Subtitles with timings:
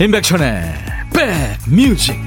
[0.00, 0.62] 임백천의
[1.12, 2.18] 백뮤직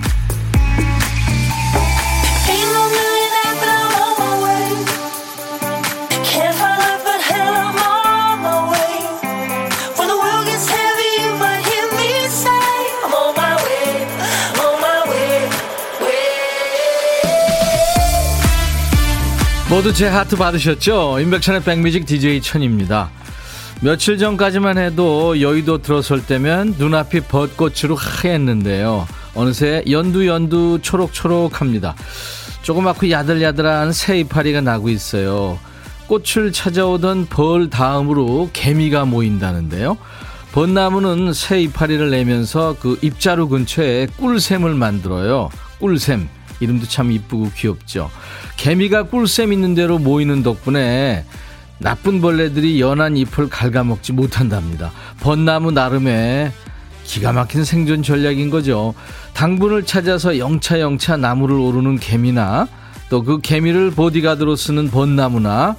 [19.67, 21.19] 모두 제 하트 받으셨죠?
[21.19, 23.09] 임백천의 백뮤직 DJ 천입니다.
[23.83, 29.05] 며칠 전까지만 해도 여의도 들어설 때면 눈앞이 벚꽃으로 하였는데요.
[29.35, 31.93] 어느새 연두연두 초록초록합니다.
[32.61, 35.59] 조그맣고 야들야들한 새 이파리가 나고 있어요.
[36.07, 39.97] 꽃을 찾아오던 벌 다음으로 개미가 모인다는데요.
[40.53, 45.49] 벚나무는 새 이파리를 내면서 그 입자루 근처에 꿀샘을 만들어요.
[45.79, 46.29] 꿀샘.
[46.61, 48.09] 이름도 참 이쁘고 귀엽죠.
[48.55, 51.25] 개미가 꿀샘 있는 대로 모이는 덕분에
[51.79, 54.91] 나쁜 벌레들이 연한 잎을 갉아먹지 못한답니다.
[55.19, 56.51] 벚나무 나름의
[57.03, 58.93] 기가 막힌 생존 전략인 거죠.
[59.33, 62.67] 당분을 찾아서 영차영차 나무를 오르는 개미나
[63.09, 65.75] 또 그 개미를 보디가드로 쓰는 벚나무나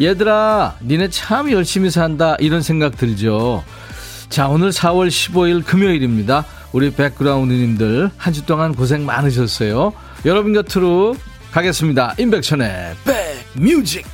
[0.00, 3.62] 얘들아 니네 참 열심히 산다 이런 생각 들죠.
[4.30, 6.44] 자 오늘 4월 15일 금요일입니다.
[6.72, 9.92] 우리 백그라운드님들 한 주 동안 고생 많으셨어요.
[10.24, 11.14] 여러분 곁으로
[11.52, 12.14] 가겠습니다.
[12.18, 12.94] 임백천의
[13.54, 14.06] 백뮤직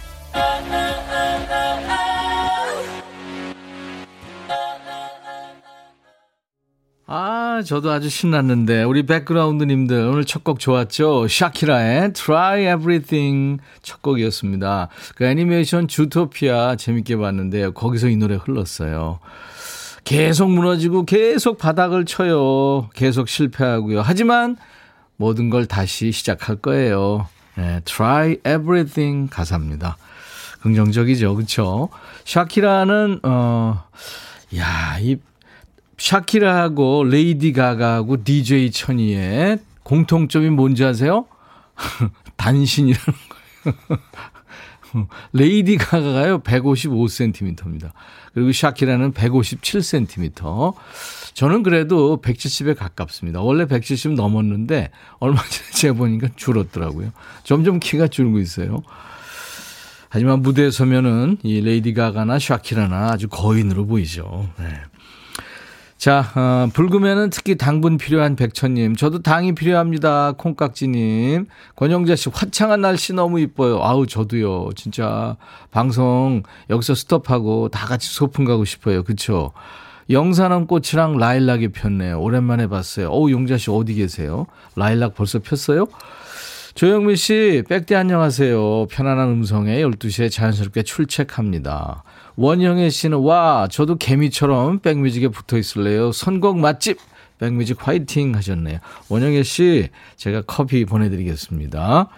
[7.58, 11.26] 아, 저도 아주 신났는데 우리 백그라운드님들 오늘 첫 곡 좋았죠?
[11.26, 14.88] 샤키라의 Try Everything 첫 곡이었습니다.
[15.16, 17.72] 그 애니메이션 주토피아 재밌게 봤는데요.
[17.72, 19.18] 거기서 이 노래 흘렀어요.
[20.04, 22.90] 계속 무너지고 계속 바닥을 쳐요.
[22.94, 24.02] 계속 실패하고요.
[24.02, 24.56] 하지만
[25.16, 27.26] 모든 걸 다시 시작할 거예요.
[27.56, 29.96] 네, Try Everything 가사입니다.
[30.62, 31.34] 긍정적이죠.
[31.34, 31.88] 그렇죠?
[32.24, 33.82] 샤키라는 어
[34.56, 35.16] 야, 이
[35.98, 41.26] 샤키라하고 레이디 가가하고 DJ 천디의 공통점이 뭔지 아세요?
[42.36, 43.04] 단신이라는
[43.64, 44.00] 거예요.
[45.32, 47.90] 레이디 가가가요, 155cm입니다.
[48.32, 50.74] 그리고 샤키라는 157cm.
[51.34, 53.40] 저는 그래도 170에 가깝습니다.
[53.40, 57.12] 원래 170 넘었는데, 얼마 전에 제가 보니까 줄었더라고요.
[57.44, 58.82] 점점 키가 줄고 있어요.
[60.08, 64.48] 하지만 무대에 서면은 이 레이디 가가나 샤키라나 아주 거인으로 보이죠.
[64.58, 64.80] 네.
[65.98, 68.94] 자, 어, 불금에는 특히 당분 필요한 백천님.
[68.94, 70.30] 저도 당이 필요합니다.
[70.38, 71.46] 콩깍지님.
[71.74, 73.82] 권영자 씨, 화창한 날씨 너무 이뻐요.
[73.82, 74.70] 아우, 저도요.
[74.76, 75.36] 진짜
[75.72, 79.02] 방송 여기서 스톱하고 다 같이 소풍 가고 싶어요.
[79.02, 79.50] 그쵸?
[80.08, 82.20] 영산원 꽃이랑 라일락이 폈네요.
[82.20, 83.08] 오랜만에 봤어요.
[83.10, 84.46] 어우, 용자 씨 어디 계세요?
[84.76, 85.86] 라일락 벌써 폈어요?
[86.78, 88.86] 조영민 씨, 백대 안녕하세요.
[88.86, 92.04] 편안한 음성에 12시에 자연스럽게 출첵합니다.
[92.36, 96.12] 원영애 씨는 와 저도 개미처럼 백뮤직에 붙어 있을래요.
[96.12, 96.98] 선곡 맛집
[97.40, 98.78] 백뮤직 화이팅 하셨네요.
[99.08, 102.10] 원영애 씨 제가 커피 보내드리겠습니다.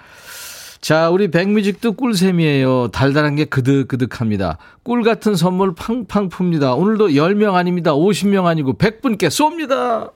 [0.82, 2.88] 자, 우리 백뮤직도 꿀샘이에요.
[2.88, 4.58] 달달한 게 그득그득합니다.
[4.82, 6.76] 꿀 같은 선물 팡팡 풉니다.
[6.76, 7.94] 오늘도 10명 아닙니다.
[7.94, 10.10] 50명 아니고 100분께 쏩니다.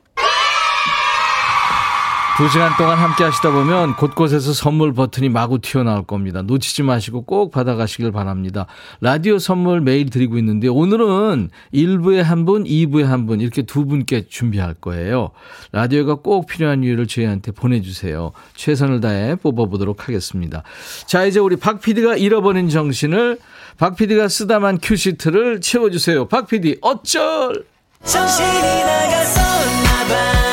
[2.37, 6.43] 두 시간 동안 함께 하시다 보면 곳곳에서 선물 버튼이 마구 튀어나올 겁니다.
[6.43, 8.67] 놓치지 마시고 꼭 받아가시길 바랍니다.
[9.01, 14.27] 라디오 선물 매일 드리고 있는데 오늘은 1부에 한 분, 2부에 한 분 이렇게 두 분께
[14.29, 15.31] 준비할 거예요.
[15.71, 18.33] 라디오가 꼭 필요한 이유를 저희한테 보내주세요.
[18.57, 20.65] 최선을 다해 뽑아보도록 하겠습니다.
[21.07, 23.39] 자 이제 우리 박 PD가 잃어버린 정신을
[23.79, 26.27] 박 PD가 쓰다만 큐시트를 채워주세요.
[26.27, 27.65] 박 PD 어쩔!
[28.03, 28.49] 정신이
[28.85, 30.45] 나갔었나 봐.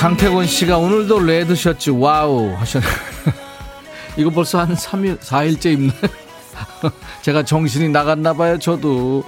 [0.00, 2.90] 강태곤 씨가 오늘도 red 셔츠 wow 하셨네요.
[4.16, 5.92] 이거 벌써 한 3일, 4일째 입네.
[7.20, 9.22] 제가 정신이 나갔나 봐요, 저도.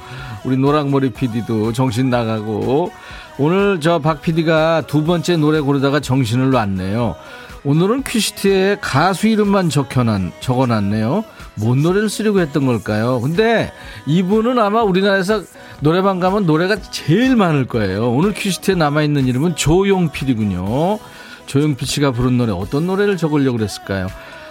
[0.44, 2.90] 우리 노랑머리 PD도 정신 나가고.
[3.38, 7.16] 오늘 저 박 PD가 두 번째 노래 고르다가 정신을 놨네요.
[7.64, 11.24] 오늘은 퀴시트에 가수 이름만 적혀놨, 적어놨네요.
[11.56, 13.20] 뭔 노래를 쓰려고 했던 걸까요?
[13.20, 13.70] 근데
[14.06, 15.42] 이분은 아마 우리나라에서
[15.82, 18.12] 노래방 가면 노래가 제일 많을 거예요.
[18.12, 21.00] 오늘 퀴시트에 남아있는 이름은 조용필이군요.
[21.46, 24.06] 조용필 씨가 부른 노래 어떤 노래를 적으려고 그랬을까요?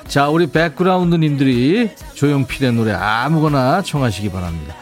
[0.08, 4.76] 자, 우리 백그라운드님들이 조용필의 노래 아무거나 청하시기 바랍니다.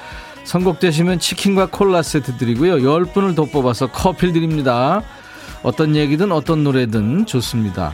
[0.44, 2.78] 선곡되시면 치킨과 콜라 세트 드리고요.
[2.78, 5.04] 10분을 더 뽑아서 커피 드립니다.
[5.62, 7.94] 어떤 얘기든 어떤 노래든 좋습니다.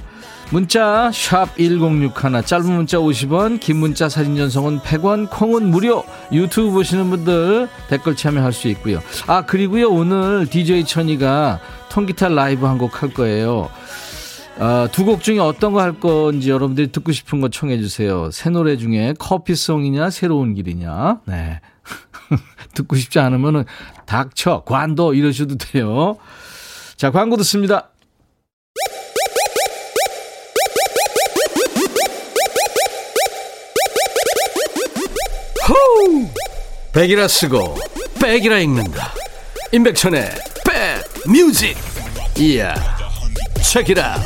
[0.52, 2.12] 문자 1061,
[2.46, 6.04] 짧은 문자 50원, 긴 문자 사진 전송은 100원, 콩은 무료.
[6.32, 9.00] 유튜브 보시는 분들 댓글 참여할 수 있고요.
[9.28, 9.90] 아, 그리고요.
[9.90, 11.60] 오늘 DJ 천이가
[11.90, 13.70] 통기타 라이브 한 곡 할 거예요.
[14.60, 18.30] 아, 두 곡 중에 어떤 거 할 건지 여러분들이 듣고 싶은 거 청해 주세요.
[18.32, 21.20] 새 노래 중에 커피송이냐 새로운 길이냐.
[21.26, 21.60] 네.
[22.76, 23.64] 듣고 싶지 않으면 은
[24.06, 26.18] 닥쳐 관둬 이러셔도 돼요.
[26.96, 27.90] 자, 광고 듣습니다.
[35.68, 36.30] 호우!
[36.94, 37.76] 백이라 쓰고
[38.22, 39.12] 백이라 읽는다.
[39.72, 40.30] 임백천의
[40.64, 41.76] 백 뮤직.
[42.38, 42.76] 이야.
[43.64, 44.18] Check it out.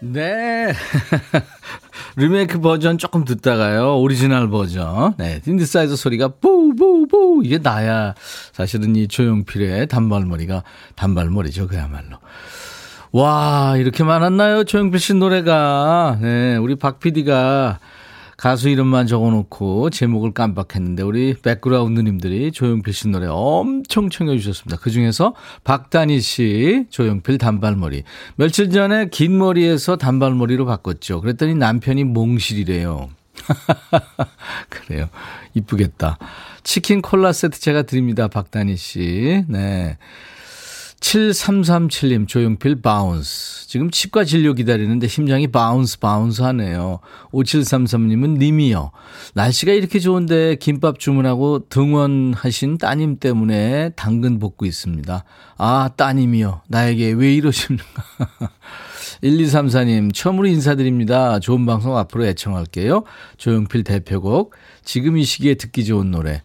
[0.00, 0.72] 네.
[2.16, 3.98] 리메이크 버전 조금 듣다가요.
[3.98, 5.14] 오리지널 버전.
[5.18, 5.40] 네.
[5.40, 7.42] 신디사이저 소리가 뿌뿌뿌.
[7.44, 8.14] 이게 나야.
[8.52, 10.64] 사실은 이 조용필의 단발머리가
[10.96, 11.68] 단발머리죠.
[11.68, 12.18] 그야말로.
[13.12, 14.64] 와, 이렇게 많았나요?
[14.64, 16.18] 조용필 씨 노래가.
[16.22, 16.56] 네.
[16.56, 17.78] 우리 박 PD가
[18.38, 24.80] 가수 이름만 적어놓고 제목을 깜빡했는데 우리 백그라운드님들이 조용필 씨 노래 엄청 청해 주셨습니다.
[24.80, 28.02] 그 중에서 박다니 씨 조용필 단발머리
[28.36, 31.20] 며칠 전에 긴 머리에서 단발머리로 바꿨죠.
[31.20, 33.10] 그랬더니 남편이 몽실이래요.
[34.70, 35.10] 그래요.
[35.52, 36.16] 이쁘겠다.
[36.62, 38.26] 치킨 콜라 세트 제가 드립니다.
[38.28, 39.44] 박다니 씨.
[39.48, 39.98] 네.
[41.02, 43.66] 7337님, 조용필 Bounce.
[43.66, 47.00] 지금 치과 진료 기다리는데 심장이 bounce, bounce 하네요.
[47.32, 48.92] 5733님은 님이요.
[49.34, 55.24] 날씨가 이렇게 좋은데 김밥 주문하고 등원하신 따님 때문에 당근 볶고 있습니다.
[55.58, 56.62] 아, 따님이요.
[56.68, 58.04] 나에게 왜 이러십니까?
[59.24, 61.40] 1234님, 처음으로 인사드립니다.
[61.40, 63.02] 좋은 방송 앞으로 애청할게요.
[63.38, 64.54] 조용필 대표곡.
[64.84, 66.42] 지금 이 시기에 듣기 좋은 노래.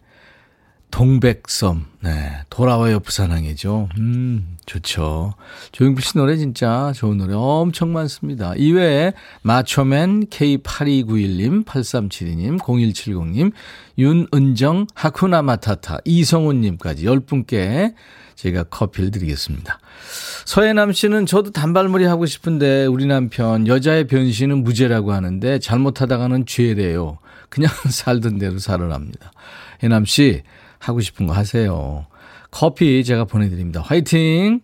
[0.90, 2.32] 동백섬, 네.
[2.50, 3.88] 돌아와요 부산항이죠.
[3.98, 5.34] 음, 좋죠.
[5.72, 8.54] 조용필 씨 노래 진짜 좋은 노래 엄청 많습니다.
[8.56, 9.12] 이외에
[9.42, 13.52] 마초맨 K8291님, 8372님, 0170님,
[13.98, 17.94] 윤은정, 하쿠나 마타타, 이성훈님까지 10분께
[18.34, 19.80] 제가 커피를 드리겠습니다.
[20.44, 27.18] 서해남 씨는 저도 단발머리 하고 싶은데 우리 남편 여자의 변신은 무죄라고 하는데 잘못하다가는 죄래요.
[27.48, 29.32] 그냥 살던 대로 살아납니다.
[29.82, 30.42] 해남 씨,
[30.78, 32.06] 하고 싶은 거 하세요.
[32.50, 33.80] 커피 제가 보내드립니다.
[33.80, 34.60] 화이팅!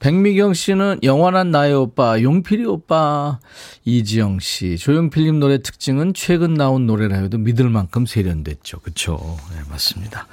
[0.00, 3.38] 백미경 씨는 영원한 나의 오빠, 용필이 오빠,
[3.84, 8.80] 이지영 씨, 조용필님 노래 특징은 최근 나온 노래라 해도 믿을 만큼 세련됐죠.
[8.80, 9.36] 그쵸?
[9.52, 10.26] 네, 맞습니다.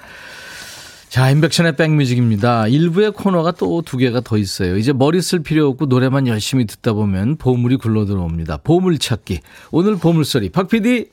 [1.10, 2.68] 자, 인백션의 백뮤직입니다.
[2.68, 4.78] 일부의 코너가 또 두 개가 더 있어요.
[4.78, 8.58] 이제 머리 쓸 필요 없고 노래만 열심히 듣다 보면 보물이 굴러 들어옵니다.
[8.58, 9.42] 보물 찾기.
[9.72, 10.50] 오늘 보물소리.
[10.50, 11.08] 박 PD!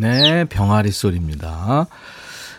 [0.00, 1.86] 네, 병아리 소리입니다.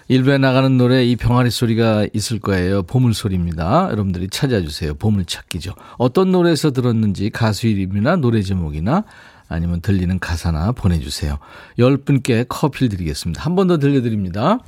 [0.08, 2.84] 일부에 나가는 노래 이 병아리 소리가 있을 거예요.
[2.84, 3.88] 보물 소리입니다.
[3.90, 4.94] 여러분들이 찾아주세요.
[4.96, 5.74] 보물 찾기죠.
[5.98, 9.06] 어떤 노래에서 들었는지 가수 이름이나 노래 제목이나
[9.48, 11.40] 아니면 들리는 가사나 보내주세요.
[11.80, 13.42] 10분께 커피를 드리겠습니다.
[13.44, 14.60] 한 번 더 들려드립니다.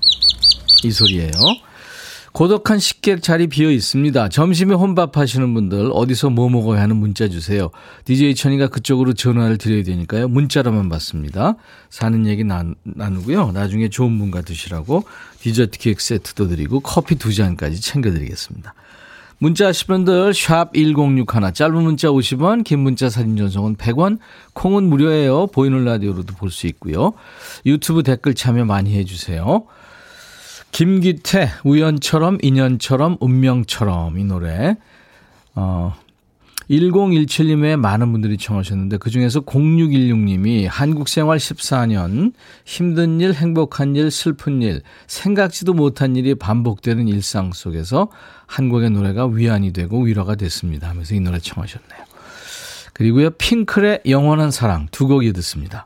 [0.84, 1.32] 이 소리예요.
[2.34, 4.30] 고독한 식객 자리 비어 있습니다.
[4.30, 7.70] 점심에 혼밥 하시는 분들 어디서 뭐 먹어야 하는 문자 주세요.
[8.06, 10.28] DJ 천이가 그쪽으로 전화를 드려야 되니까요.
[10.28, 11.56] 문자로만 받습니다.
[11.92, 13.52] 사는 얘기 나, 나누고요.
[13.52, 15.04] 나중에 좋은 분과 드시라고
[15.42, 18.74] 디저트 케이크 세트도 드리고 커피 두 잔까지 챙겨드리겠습니다.
[19.38, 24.18] 문자 하실 분들 샵 1061, 짧은 문자 50원, 긴 문자 사진 전송은 100원,
[24.54, 25.48] 콩은 무료예요.
[25.48, 27.14] 보이는 라디오로도 볼 수 있고요.
[27.66, 29.66] 유튜브 댓글 참여 많이 해주세요.
[30.74, 34.76] 김기태, 우연처럼, 인연처럼, 운명처럼 이 노래.
[35.54, 35.94] 어,
[36.70, 42.34] 1017님의 많은 분들이 청하셨는데 그중에서 0616님이 한국 생활 14년
[42.66, 48.10] 힘든 일, 행복한 일, 슬픈 일, 생각지도 못한 일이 반복되는 일상 속에서
[48.48, 52.04] 한국의 노래가 위안이 되고 위로가 됐습니다 하면서 이 노래 청하셨네요.
[52.94, 55.86] 그리고요 핑클의 영원한 사랑 두 곡이 듣습니다.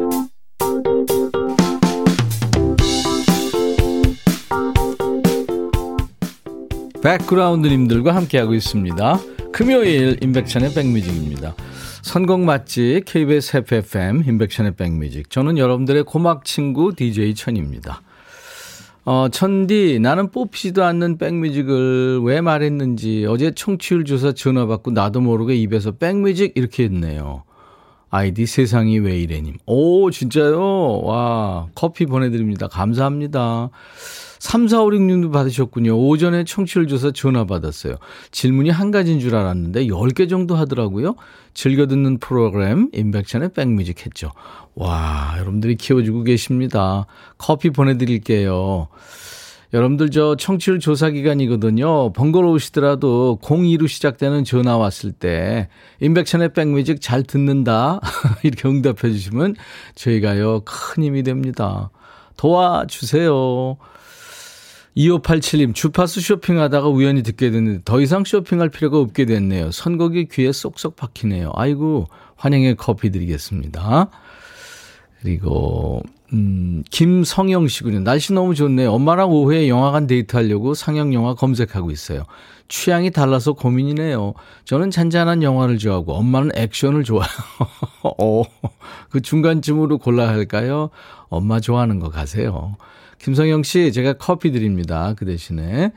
[7.03, 9.19] 백그라운드님들과 함께하고 있습니다.
[9.51, 11.55] 금요일 인백션의 백뮤직입니다.
[12.03, 15.29] 선곡 맛집 KBS FFM 인백션의 백뮤직.
[15.29, 18.01] 저는 여러분들의 고막 친구 DJ 천입니다.
[19.03, 25.55] 어, 천디, 나는 뽑히지도 않는 백뮤직을 왜 말했는지 어제 청취율 조사 전화 받고 나도 모르게
[25.55, 27.43] 입에서 백뮤직 이렇게 했네요.
[28.11, 29.57] 아이디 세상이 왜 이래님.
[29.65, 31.01] 오, 진짜요?
[31.01, 32.67] 와, 커피 보내드립니다.
[32.67, 33.69] 감사합니다.
[34.41, 35.95] 3456님도 받으셨군요.
[35.97, 37.97] 오전에 청취율 조사 전화 받았어요.
[38.31, 41.15] 질문이 한 가지인 줄 알았는데 10개 정도 하더라고요.
[41.53, 44.31] 즐겨 듣는 프로그램 인백션의 백뮤직 했죠.
[44.73, 47.05] 와, 여러분들이 키워주고 계십니다.
[47.37, 48.87] 커피 보내드릴게요.
[49.73, 52.11] 여러분들 저 청취율 조사 기간이거든요.
[52.11, 55.69] 번거로우시더라도 02로 시작되는 전화 왔을 때
[56.01, 58.01] 인백천의 백뮤직 잘 듣는다
[58.43, 59.55] 이렇게 응답해 주시면
[59.95, 61.89] 저희가요 큰 힘이 됩니다.
[62.35, 63.77] 도와주세요.
[64.97, 69.71] 2587님, 주파수 쇼핑하다가 우연히 듣게 됐는데 더 이상 쇼핑할 필요가 없게 됐네요.
[69.71, 71.53] 선곡이 귀에 쏙쏙 박히네요.
[71.55, 74.09] 아이고, 환영의 커피 드리겠습니다.
[75.21, 76.01] 그리고
[76.33, 77.99] 음, 김성영 씨군요.
[77.99, 78.91] 날씨 너무 좋네요.
[78.91, 82.23] 엄마랑 오후에 영화관 데이트하려고 상영 영화 검색하고 있어요.
[82.71, 84.33] 취향이 달라서 고민이네요.
[84.63, 87.29] 저는 잔잔한 영화를 좋아하고 엄마는 액션을 좋아해요.
[88.17, 88.43] 어,
[89.09, 90.89] 그 중간쯤으로 골라야 할까요?
[91.27, 92.77] 엄마 좋아하는 거 가세요.
[93.19, 95.13] 김성영 씨, 제가 커피 드립니다.
[95.17, 95.91] 그 대신에.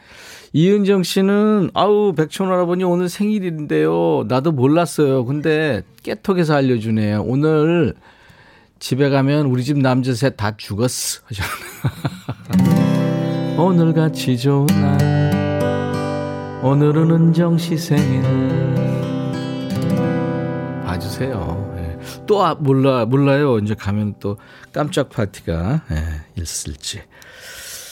[0.53, 4.25] 이은정 씨는, 아우, 백촌 할아버니 오늘 생일인데요.
[4.27, 5.25] 나도 몰랐어요.
[5.25, 7.23] 근데 깨톡에서 알려주네요.
[7.23, 7.95] 오늘
[8.81, 11.21] 집에 가면 우리 집 남자 셋 다 죽었어.
[13.57, 15.24] 오늘 같이 좋은 날
[16.65, 18.23] 오늘은 은정 씨 생일
[20.87, 21.75] 봐주세요.
[21.77, 21.99] 네.
[22.27, 23.59] 또 아, 몰라 몰라요.
[23.59, 24.39] 이제 가면 또
[24.73, 25.97] 깜짝 파티가 네,
[26.39, 27.03] 있을지.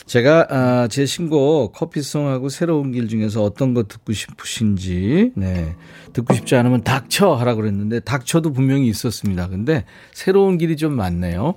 [0.07, 5.77] 제가 아, 제 신곡 커피송하고 새로운 길 중에서 어떤 거 듣고 싶으신지 네
[6.15, 9.49] 듣고 싶지 않으면 닥쳐 하라 그랬는데 닥쳐도 분명히 있었습니다.
[9.49, 11.53] 근데 새로운 길이 좀 많네요.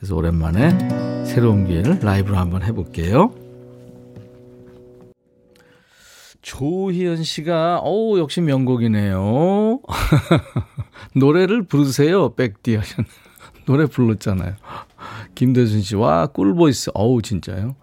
[0.00, 3.49] 그래서 오랜만에 새로운 길 라이브로 한번 해볼게요.
[6.42, 9.80] 조희연 씨가 오 역시 명곡이네요.
[11.14, 12.34] 노래를 부르세요.
[12.34, 13.04] 백디 하셨
[13.66, 14.54] 노래 불렀잖아요.
[15.34, 16.90] 김대순 씨, 와, 꿀보이스.
[16.94, 17.76] 어우, 진짜요?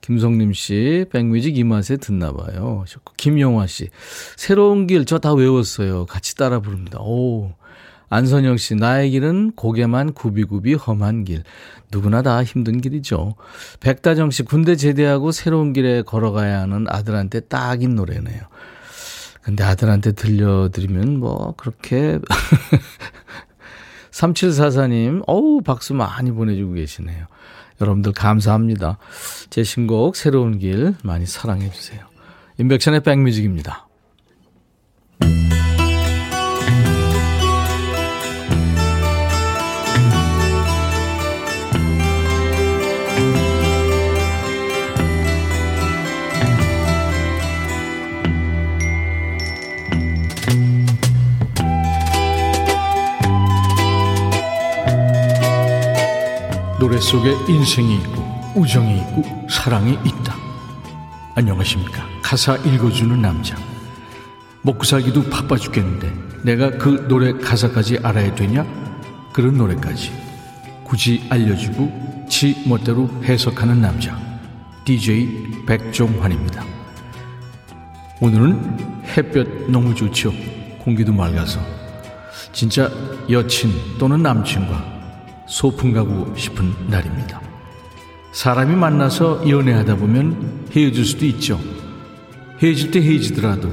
[0.00, 2.84] 김성림 씨, 백뮤직 이 맛에 듣나 봐요.
[3.16, 3.88] 김영화 씨,
[4.36, 6.06] 새로운 길 저 다 외웠어요.
[6.06, 6.98] 같이 따라 부릅니다.
[7.00, 7.52] 오.
[8.14, 11.42] 안선영 씨, 나의 길은 고개만 굽이굽이 험한 길.
[11.90, 13.34] 누구나 다 힘든 길이죠.
[13.80, 18.40] 백다정 씨, 군대 제대하고 새로운 길에 걸어가야 하는 아들한테 딱인 노래네요.
[19.42, 22.20] 근데 아들한테 들려드리면 뭐, 그렇게.
[24.12, 27.26] 3744님, 어우, 박수 많이 보내주고 계시네요.
[27.80, 28.98] 여러분들 감사합니다.
[29.50, 32.00] 제 신곡 새로운 길 많이 사랑해 주세요.
[32.58, 33.88] 인백션의 백뮤직입니다.
[56.94, 58.22] 노래 속에 인생이 있고
[58.54, 60.36] 우정이 있고 사랑이 있다.
[61.34, 62.06] 안녕하십니까.
[62.22, 63.56] 가사 읽어주는 남자.
[64.62, 66.12] 먹고 살기도 바빠 죽겠는데
[66.44, 68.64] 내가 그 노래 가사까지 알아야 되냐?
[69.32, 70.12] 그런 노래까지
[70.84, 74.16] 굳이 알려주고 지 멋대로 해석하는 남자.
[74.84, 76.64] DJ 백종환입니다.
[78.20, 80.32] 오늘은 햇볕 너무 좋죠.
[80.78, 81.58] 공기도 맑아서.
[82.52, 82.88] 진짜
[83.28, 84.93] 여친 또는 남친과
[85.46, 87.40] 소풍 가고 싶은 날입니다.
[88.32, 91.60] 사람이 만나서 연애하다 보면 헤어질 수도 있죠.
[92.62, 93.70] 헤어질 때 헤어지더라도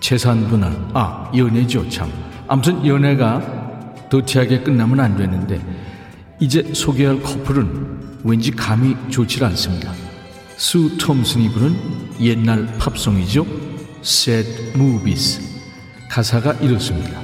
[0.00, 2.10] 재산 분할, 아, 연애죠, 참.
[2.48, 5.60] 아무튼 연애가 더티하게 끝나면 안 되는데,
[6.40, 9.92] 이제 소개할 커플은 왠지 감이 좋질 않습니다.
[10.56, 11.76] 수 톰슨이 부른
[12.20, 13.46] 옛날 팝송이죠.
[14.02, 15.40] Sad Movies.
[16.10, 17.20] 가사가 이렇습니다.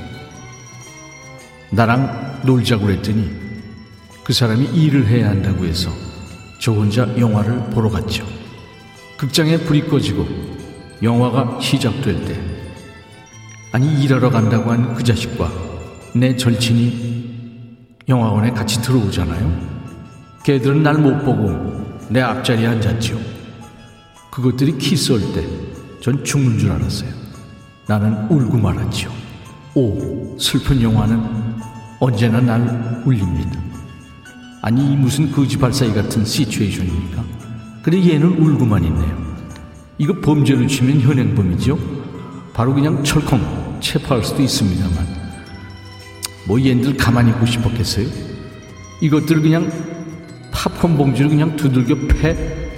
[1.70, 3.28] 나랑 놀자고 그랬더니
[4.28, 5.90] 그 사람이 일을 해야 한다고 해서
[6.60, 8.26] 저 혼자 영화를 보러 갔죠.
[9.16, 10.28] 극장에 불이 꺼지고
[11.02, 12.38] 영화가 시작될 때
[13.72, 15.50] 아니 일하러 간다고 한 그 자식과
[16.14, 19.78] 내 절친이 영화관에 같이 들어오잖아요.
[20.44, 23.18] 걔들은 날 못 보고 내 앞자리에 앉았죠.
[24.30, 25.46] 그것들이 키스할 때
[26.02, 27.10] 전 죽는 줄 알았어요.
[27.88, 29.10] 나는 울고 말았죠.
[29.74, 31.56] 오, 슬픈 영화는
[31.98, 33.67] 언제나 날 울립니다.
[34.62, 37.24] 아니 무슨 거지발사이 같은 시츄에이션입니까?
[37.82, 39.36] 그래 얘는 울고만 있네요.
[39.98, 41.78] 이거 범죄로 치면 현행범이죠.
[42.52, 45.06] 바로 그냥 철컹 체포할 수도 있습니다만
[46.46, 48.08] 뭐 얘들 가만히 있고 싶었겠어요?
[49.00, 49.70] 이것들 그냥
[50.50, 52.70] 팝콘 봉지를 그냥 두들겨 패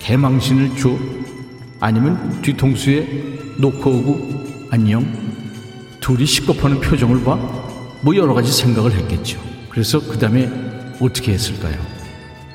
[0.00, 0.96] 개망신을 줘
[1.80, 3.06] 아니면 뒤통수에
[3.58, 5.06] 놓고 오고 안녕
[6.00, 7.62] 둘이 시겁하는 표정을 봐
[8.02, 9.40] 뭐 여러 가지 생각을 했겠죠.
[9.70, 10.50] 그래서 그 다음에
[11.00, 11.76] 어떻게 했을까요?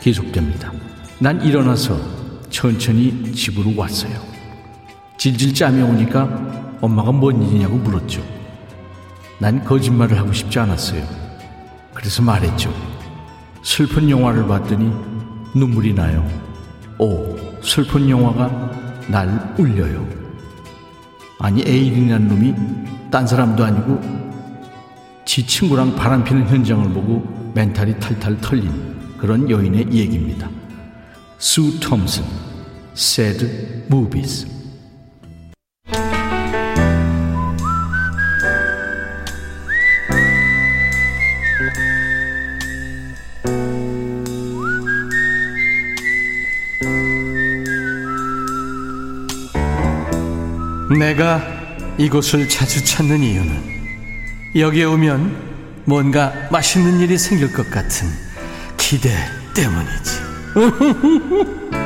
[0.02, 0.72] 계속됩니다.
[1.20, 2.00] 난 일어나서
[2.50, 4.14] 천천히 집으로 왔어요.
[5.18, 8.24] 질질 짜며 오니까 엄마가 뭔 일이냐고 물었죠.
[9.40, 11.04] 난 거짓말을 하고 싶지 않았어요.
[11.94, 12.74] 그래서 말했죠.
[13.64, 14.92] 슬픈 영화를 봤더니
[15.56, 16.28] 눈물이 나요.
[17.00, 18.72] 오, 슬픈 영화가
[19.08, 20.08] 날 울려요.
[21.40, 22.56] 아니, 에일이라는 놈이
[23.12, 24.02] 딴 사람도 아니고
[25.26, 30.48] 지 친구랑 바람 피는 현장을 보고 멘탈이 탈탈 털린 그런 여인의 얘기입니다.
[31.40, 32.24] 수 톰슨,
[32.96, 33.46] Sad
[33.88, 34.46] Movies.
[51.00, 51.42] 내가
[51.98, 53.64] 이곳을 자주 찾는 이유는
[54.56, 55.47] 여기에 오면
[55.88, 58.10] 뭔가 맛있는 일이 생길 것 같은
[58.76, 59.10] 기대
[59.56, 60.12] 때문이지.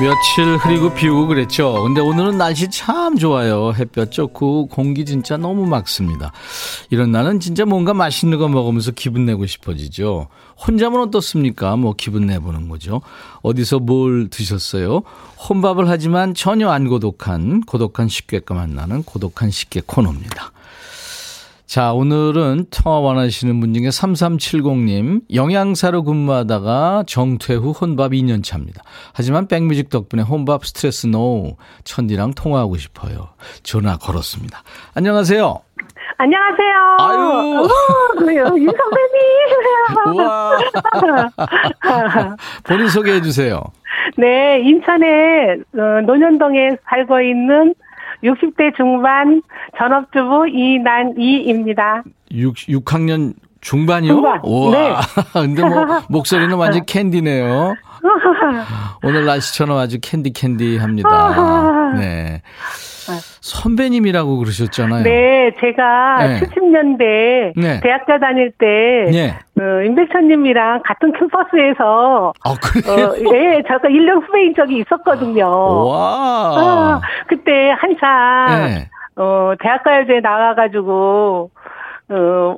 [0.00, 1.82] 며칠 흐리고 비오고 그랬죠.
[1.82, 3.72] 근데 오늘은 날씨 참 좋아요.
[3.74, 6.32] 햇볕 좋고 공기 진짜 너무 맑습니다.
[6.90, 10.26] 이런 날은 진짜 뭔가 맛있는 거 먹으면서 기분 내고 싶어지죠.
[10.66, 11.76] 혼자면 어떻습니까?
[11.76, 13.00] 뭐 기분 내보는 거죠.
[13.42, 15.02] 어디서 뭘 드셨어요?
[15.48, 20.52] 혼밥을 하지만 전혀 안 고독한 고독한 식객과 만나는 고독한 식객 코너입니다.
[21.70, 28.82] 자, 오늘은 통화 원하시는 분 중에 3370님, 영양사로 근무하다가 정퇴 후 혼밥 2년 차입니다.
[29.12, 33.28] 하지만 백뮤직 덕분에 혼밥 스트레스 no, 천디랑 통화하고 싶어요.
[33.62, 34.64] 전화 걸었습니다.
[34.94, 35.60] 안녕하세요.
[36.20, 36.96] 안녕하세요.
[36.98, 37.68] 아유.
[38.58, 40.18] 유 선배님.
[40.18, 40.58] 우와.
[42.64, 43.62] 본인 소개해 주세요.
[44.18, 47.74] 네, 인천에 어, 논현동에 살고 있는
[48.22, 49.40] 60대 중반
[49.78, 52.02] 전업주부 이난이입니다.
[52.32, 54.12] 6, 6학년 중반이요?
[54.12, 54.40] 중반.
[54.44, 54.70] 우와.
[54.72, 54.94] 네.
[55.32, 57.76] 근데 뭐 목소리는 완전 캔디네요.
[59.04, 61.92] 오늘 날씨처럼 아주 캔디 캔디 합니다.
[61.98, 62.42] 네.
[63.40, 65.02] 선배님이라고 그러셨잖아요.
[65.02, 66.40] 네, 제가 네.
[66.40, 67.80] 70년대 네.
[67.82, 69.38] 대학교 다닐 때 네.
[69.60, 73.06] 어, 임백천님이랑 같은 캠퍼스에서 아, 그래요?
[73.06, 75.48] 어, 예, 제가 1년 후배인 적이 있었거든요.
[75.88, 76.54] 와.
[76.56, 78.88] 아, 그때 한참 네.
[79.16, 81.50] 어, 대학가요제 나와가지고,
[82.08, 82.56] 어,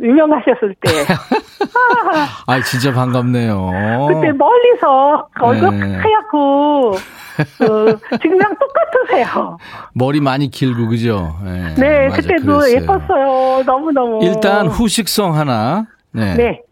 [0.00, 0.90] 유명하셨을 때.
[2.46, 3.70] 아, 진짜 반갑네요.
[4.08, 5.96] 그때 멀리서 얼굴 네.
[5.96, 9.58] 하얗고, 어, 지금이랑 똑같으세요.
[9.94, 11.36] 머리 많이 길고, 그죠?
[11.44, 12.74] 네, 네, 맞아, 그때도 그랬어요.
[12.76, 13.62] 예뻤어요.
[13.64, 14.24] 너무너무.
[14.24, 15.86] 일단 후식성 하나.
[16.12, 16.34] 네.
[16.34, 16.62] 네.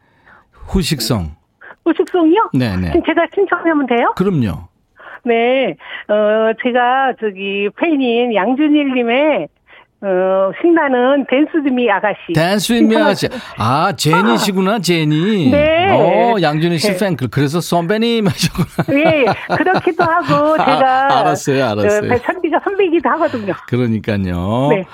[0.53, 1.35] 후식성.
[1.85, 2.51] 우식송이요?
[2.55, 2.87] 네, 네.
[2.87, 4.13] 지금 제가 신청하면 돼요?
[4.17, 4.69] 그럼요.
[5.25, 5.77] 네,
[6.09, 9.49] 어, 제가 저기 팬인 양준일님의
[10.03, 12.33] 어, 신나는 댄스 드미 아가씨.
[12.35, 13.29] 댄스 윈미 아가씨.
[13.57, 15.51] 아, 제니시구나, 제니.
[15.51, 15.89] 네.
[15.91, 16.97] 어, 양준희 씨 네.
[16.99, 17.29] 팬클.
[17.29, 19.01] 그래서 선배님 하셨구나.
[19.01, 19.25] 예,
[19.57, 22.01] 그렇기도 하고 제가 아, 알았어요, 알았어요.
[22.11, 23.55] 그 선비가 선배이기도 하거든요.
[23.69, 24.69] 그러니까요.
[24.71, 24.85] 네.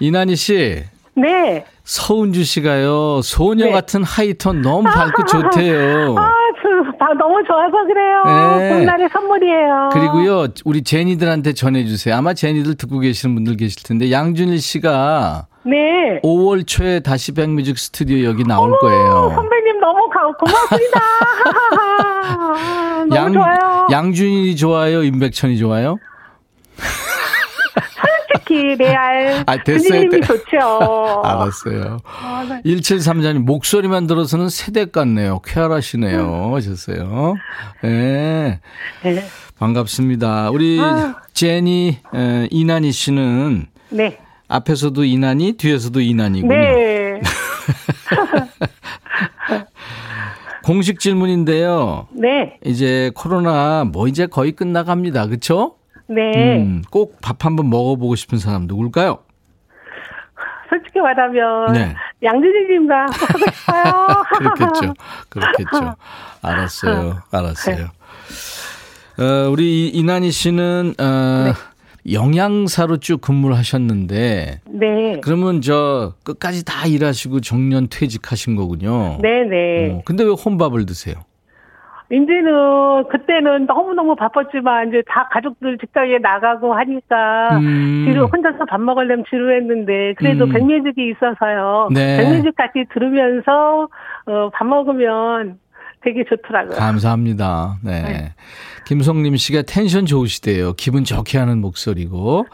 [0.00, 0.84] 이난희 씨.
[1.14, 1.64] 네.
[1.84, 3.70] 서은주 씨가요, 소녀 네.
[3.72, 6.14] 같은 하이톤 너무 밝고 좋대요.
[6.18, 6.45] 아, 저,
[6.98, 8.22] 다 너무 좋아서 그래요.
[8.58, 8.68] 네.
[8.70, 9.90] 봄날의 선물이에요.
[9.92, 12.14] 그리고요, 우리 제니들한테 전해주세요.
[12.14, 16.20] 아마 제니들 듣고 계시는 분들 계실 텐데, 양준일 씨가 네.
[16.22, 19.32] 5월 초에 다시 백뮤직 스튜디오 여기 나올 어머, 거예요.
[19.34, 21.00] 선배님 너무 가, 고맙습니다.
[23.08, 23.86] 너무 양, 좋아요.
[23.90, 25.02] 양준일이 좋아요?
[25.02, 25.96] 임백천이 좋아요?
[28.46, 29.42] 솔직히 레알.
[29.46, 29.78] 아, 됐-
[30.24, 30.58] 좋죠.
[31.24, 31.98] 알았어요.
[32.04, 32.62] 아, 네.
[32.64, 35.40] 1734님, 목소리만 들어서는 세대 같네요.
[35.44, 36.48] 쾌활 하시네요.
[36.50, 36.54] 음.
[36.54, 37.34] 하셨어요.
[37.84, 38.60] 예.
[39.02, 39.24] 네.
[39.58, 40.50] 반갑습니다.
[40.50, 41.16] 우리 아.
[41.32, 44.18] 제니, 에, 이난희 씨는 네.
[44.48, 46.54] 앞에서도 이난희, 뒤에서도 이난희군요.
[46.54, 47.20] 네.
[50.62, 52.08] 공식 질문인데요.
[52.12, 52.58] 네.
[52.64, 55.28] 이제 코로나 뭐 이제 거의 끝나갑니다.
[55.28, 55.76] 그쵸?
[56.08, 56.58] 네.
[56.62, 59.18] 음, 꼭밥 한번 먹어보고 싶은 사람 누굴까요?
[60.68, 61.94] 솔직히 말하면 네.
[62.22, 64.22] 양준일님과 하고 싶어요.
[64.38, 64.94] 그렇겠죠.
[65.28, 65.94] 그렇겠죠.
[66.42, 67.22] 알았어요.
[67.30, 67.86] 알았어요.
[69.18, 71.52] 어, 우리 이- 이난희 씨는 어,
[72.10, 75.20] 영양사로 쭉 근무를 하셨는데 네.
[75.22, 79.18] 그러면 저 끝까지 다 일하시고 정년 퇴직하신 거군요.
[79.22, 79.90] 네 네.
[79.92, 81.14] 어, 근데 왜 혼밥을 드세요?
[82.10, 88.04] 이제는 그때는 너무너무 바빴지만 이제 다 가족들 직장에 나가고 하니까 음.
[88.06, 90.52] 지루 혼자서 밥 먹으려면 지루했는데 그래도 음.
[90.52, 91.88] 백뮤직이 있어서요.
[91.92, 92.18] 네.
[92.18, 93.88] 백뮤직까지 들으면서
[94.26, 95.58] 어, 밥 먹으면
[96.02, 96.76] 되게 좋더라고요.
[96.76, 97.78] 감사합니다.
[97.82, 98.02] 네.
[98.02, 98.34] 네.
[98.86, 100.74] 김성림 씨가 텐션 좋으시대요.
[100.74, 102.46] 기분 좋게 하는 목소리고.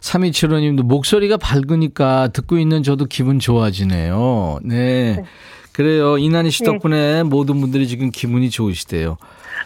[0.00, 4.60] 3275님도 목소리가 밝으니까 듣고 있는 저도 기분 좋아지네요.
[4.62, 5.16] 네.
[5.16, 5.24] 네.
[5.80, 6.16] 그래요.
[6.16, 6.70] 이난희 씨 네.
[6.70, 7.22] 덕분에 네.
[7.22, 9.18] 모든 분들이 지금 기분이 좋으시대요.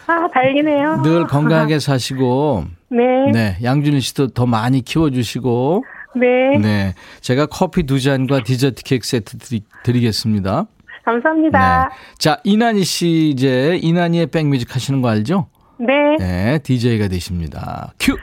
[0.07, 1.03] 아, 다행이네요.
[1.03, 2.65] 늘 건강하게 사시고.
[2.89, 3.31] 네.
[3.31, 3.57] 네.
[3.63, 5.85] 양준일 씨도 더 많이 키워주시고.
[6.17, 6.57] 네.
[6.57, 6.95] 네.
[7.21, 10.65] 제가 커피 두 잔과 디저트 케이크 세트 드리, 드리 겠습니다.
[11.05, 11.87] 감사합니다.
[11.87, 11.95] 네.
[12.17, 15.47] 자, 이난희 씨 이제 이난희의 백뮤직 하시는 거 알죠?
[15.77, 16.17] 네.
[16.19, 17.93] 네, DJ가 되십니다.
[18.01, 18.17] 큐.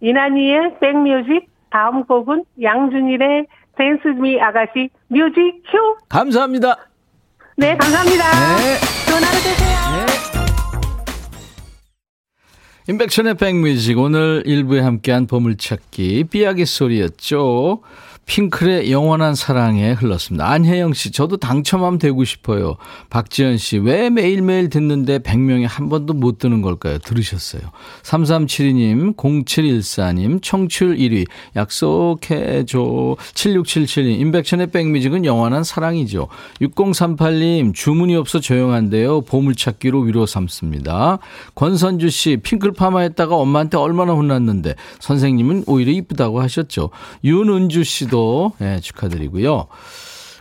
[0.00, 5.96] 이난희의 백뮤직 다음 곡은 양준일의 Dance with me 아가씨 뮤직 큐.
[6.08, 6.78] 감사합니다.
[7.62, 8.56] 네, 감사합니다.
[8.56, 8.76] 네.
[9.08, 9.78] 좋은 하루 되세요.
[9.94, 10.06] 네.
[12.88, 17.82] 임백천의 백뮤직 오늘 일부에 함께한 보물찾기 삐약의 소리였죠.
[18.26, 20.48] 핑클의 영원한 사랑에 흘렀습니다.
[20.48, 22.76] 안혜영 씨, 저도 당첨하면 되고 싶어요.
[23.10, 26.98] 박지현 씨, 왜 매일매일 듣는데 100명이 한 번도 못 드는 걸까요?
[26.98, 27.62] 들으셨어요.
[28.02, 33.16] 3372님, 0714님, 청출 1위, 약속해줘.
[33.34, 36.28] 7677님, 인백션의 백뮤직은 영원한 사랑이죠.
[36.60, 39.22] 6038님, 주문이 없어 조용한데요.
[39.22, 41.18] 보물찾기로 위로 삼습니다.
[41.54, 46.90] 권선주 씨, 핑클 파마했다가 엄마한테 얼마나 혼났는데, 선생님은 오히려 이쁘다고 하셨죠.
[47.24, 49.66] 윤은주 씨, 씨도 네, 축하드리고요.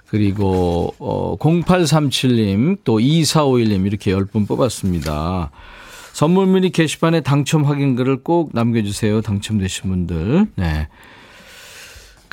[0.10, 5.52] 그리고 어 0837님 또 2451님 이렇게 10분 뽑았습니다.
[6.12, 9.22] 선물 미니 게시판에 당첨 확인글을 꼭 남겨주세요.
[9.22, 10.48] 당첨되신 분들.
[10.56, 10.90] 네.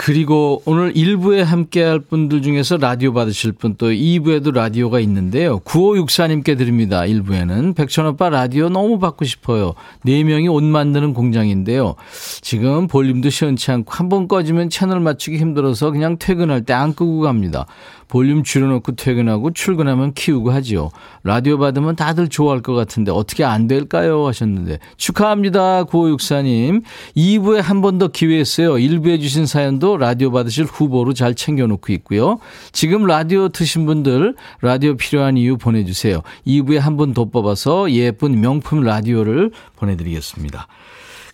[0.01, 5.59] 그리고 오늘 1부에 함께 할 분들 중에서 라디오 받으실 분 또 2부에도 라디오가 있는데요.
[5.61, 7.01] 9564님께 드립니다.
[7.01, 7.75] 1부에는.
[7.75, 9.75] 백천오빠 라디오 너무 받고 싶어요.
[10.07, 11.97] 4명이 옷 만드는 공장인데요.
[12.41, 17.21] 지금 볼륨도 시원치 않고 한 번 꺼지면 채널 맞추기 힘들어서 그냥 퇴근할 때 안 끄고
[17.21, 17.67] 갑니다.
[18.09, 20.91] 볼륨 줄여놓고 퇴근하고 출근하면 키우고 하지요.
[21.23, 24.27] 라디오 받으면 다들 좋아할 것 같은데 어떻게 안 될까요?
[24.27, 25.85] 하셨는데 축하합니다.
[25.85, 26.83] 9564님.
[27.17, 28.75] 2부에 한 번 더 기회 있어요.
[28.75, 32.39] 1부에 주신 사연도 라디오 받으실 후보로 잘 챙겨놓고 있고요.
[32.73, 36.23] 지금 라디오 트신 분들 라디오 필요한 이유 보내주세요.
[36.47, 40.67] 2부에 한 번 더 뽑아서 예쁜 명품 라디오를 보내드리겠습니다.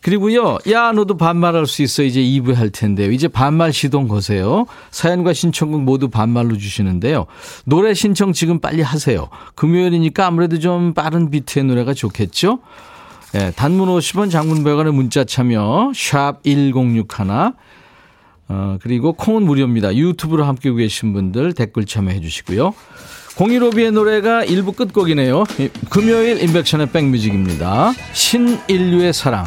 [0.04, 2.02] 그리고요, 야, 너도 반말할 수 있어.
[2.02, 3.10] 이제 2부 할 텐데요.
[3.10, 4.66] 이제 반말 시동 거세요.
[4.90, 7.24] 사연과 신청곡 모두 반말로 주시는데요.
[7.64, 9.30] 노래 신청 지금 빨리 하세요.
[9.54, 12.58] 금요일이니까 아무래도 좀 빠른 비트의 노래가 좋겠죠?
[13.34, 17.54] 예, 단문 50원, 장문 100원의 문자 참여, 샵 1061.
[18.48, 19.96] 어, 그리고 콩은 무료입니다.
[19.96, 22.74] 유튜브로 함께 계신 분들 댓글 참여해 주시고요.
[23.38, 25.44] 공일오비의 노래가 1부 끝곡이네요.
[25.88, 27.94] 금요일 인백션의 백뮤직입니다.
[28.12, 29.46] 신인류의 사랑.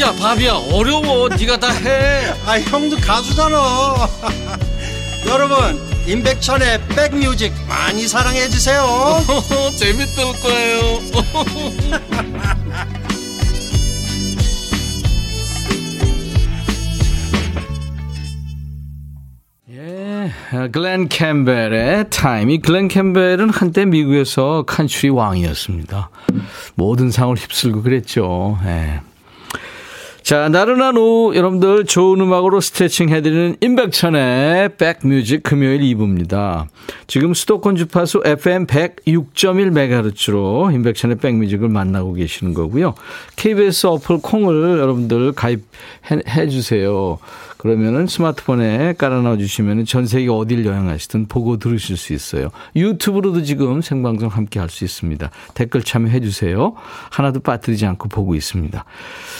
[0.00, 1.28] 야, 바비야, 어려워.
[1.28, 2.26] 네가 다 해.
[2.46, 3.56] 아, 형도 가수잖아.
[5.28, 8.84] 여러분, 임백천의 백뮤직 많이 사랑해 주세요.
[9.78, 11.00] 재밌을 거예요.
[19.70, 22.50] 예, 글렌 캠벨의 Time.
[22.50, 26.10] 이 글렌 캠벨은 한때 미국에서 country 왕이었습니다.
[26.74, 28.58] 모든 상을 휩쓸고 그랬죠.
[28.66, 29.00] 예.
[30.24, 36.68] 자, 나른한 오후 여러분들 좋은 음악으로 스트레칭 해드리는 임백천의 백뮤직 금요일 2부입니다.
[37.06, 42.94] 지금 수도권 주파수 FM 106.1MHz로 임백천의 백뮤직을 만나고 계시는 거고요.
[43.36, 47.18] KBS 어플 콩을 여러분들 가입해 주세요.
[47.64, 52.50] 그러면은 스마트폰에 깔아놔 주시면 전 세계 어딜 여행하시든 보고 들으실 수 있어요.
[52.76, 55.30] 유튜브로도 지금 생방송 함께 할 수 있습니다.
[55.54, 56.74] 댓글 참여해 주세요.
[57.10, 58.84] 하나도 빠뜨리지 않고 보고 있습니다.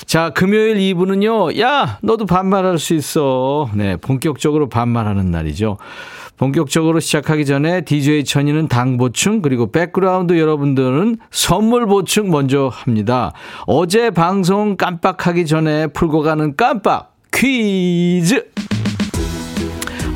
[0.07, 1.61] 자, 금요일 2부는요.
[1.61, 3.69] 야, 너도 반말할 수 있어.
[3.75, 5.77] 네, 본격적으로 반말하는 날이죠.
[6.37, 13.33] 본격적으로 시작하기 전에 DJ 천이는 당 보충 그리고 백그라운드 여러분들은 선물 보충 먼저 합니다.
[13.67, 18.39] 어제 방송 깜빡하기 전에 풀고 가는 깜빡 퀴즈.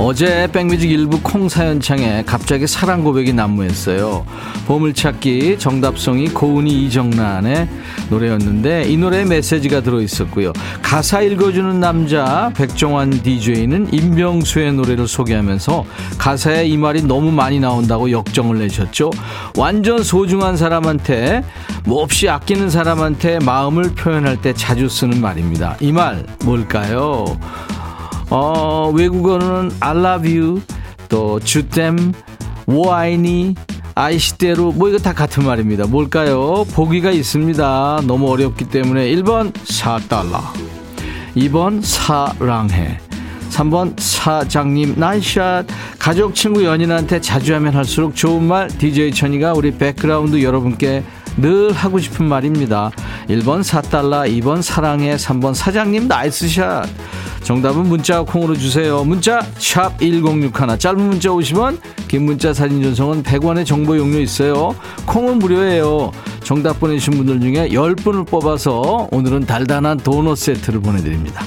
[0.01, 4.25] 어제 백뮤직 일부 콩 사연창에 갑자기 사랑 고백이 난무했어요.
[4.67, 7.69] 보물찾기 정답송이 고은이 이정란의
[8.09, 10.53] 노래였는데 이 노래에 메시지가 들어있었고요.
[10.83, 15.85] 가사 읽어주는 남자 백종환 DJ는 임병수의 노래를 소개하면서
[16.17, 19.11] 가사에 이 말이 너무 많이 나온다고 역정을 내셨죠.
[19.57, 21.43] 완전 소중한 사람한테
[21.87, 25.77] 몹시 아끼는 사람한테 마음을 표현할 때 자주 쓰는 말입니다.
[25.81, 27.37] 이 말 뭘까요?
[28.31, 30.61] 어, 외국어는 I love you,
[31.09, 32.13] 또 주댐,
[32.67, 33.55] 오아이니,
[33.95, 35.87] 아이시대로 뭐 이거 다 같은 말입니다.
[35.87, 36.65] 뭘까요?
[36.73, 38.03] 보기가 있습니다.
[38.07, 40.41] 너무 어렵기 때문에 1번 4달러
[41.35, 42.99] 2번 사랑해
[43.51, 45.67] 3번 사장님 나이샷
[45.99, 51.03] 가족 친구 연인한테 자주 하면 할수록 좋은 말 DJ 천이가 우리 백그라운드 여러분께
[51.39, 52.91] 늘 하고 싶은 말입니다.
[53.29, 56.89] 1번 사달라, 2번 사랑해, 3번 사장님 nice shot.
[57.43, 59.05] 정답은 문자 콩으로 주세요.
[59.05, 64.75] 문자 샵 1061, 짧은 문자 50원, 긴 문자 사진 전송은 100원의 정보 이용료 있어요.
[65.07, 66.13] 콩은 무료예요.
[66.43, 71.45] 정답 보내주신 분들 중에 10분을 뽑아서 오늘은 달달한 도넛 세트를 보내드립니다.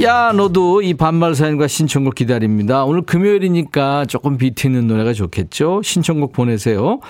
[0.00, 2.84] 야 너도 이 반말 사연과 신청곡 기다립니다.
[2.84, 5.82] 오늘 금요일이니까 조금 비트 있는 노래가 좋겠죠.
[5.84, 7.00] 신청곡 보내세요.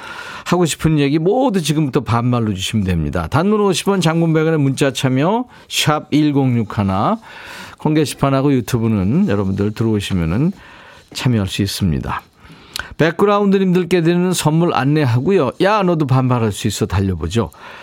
[0.45, 3.29] 하고 싶은 얘기 모두 지금부터 반말로 주시면 됩니다.
[3.29, 6.66] 단문 50원 장문백원의 문자 참여 샵 1061.
[7.79, 10.51] 콩 게시판하고 유튜브는 여러분들 들어오시면
[11.14, 12.23] 참여할 수 있습니다.
[12.99, 15.53] 백그라운드님들께 드리는 선물 안내하고요.
[15.61, 17.51] 야 너도 반말할 수 있어 달려보죠.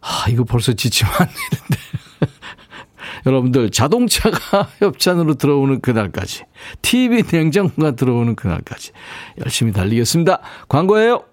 [0.00, 2.03] 아, 이거 벌써 지치면 안 되는데.
[3.26, 6.44] 여러분들 자동차가 협찬으로 들어오는 그날까지
[6.82, 8.92] TV 냉장고가 들어오는 그날까지
[9.42, 10.40] 열심히 달리겠습니다.
[10.68, 11.24] 광고예요.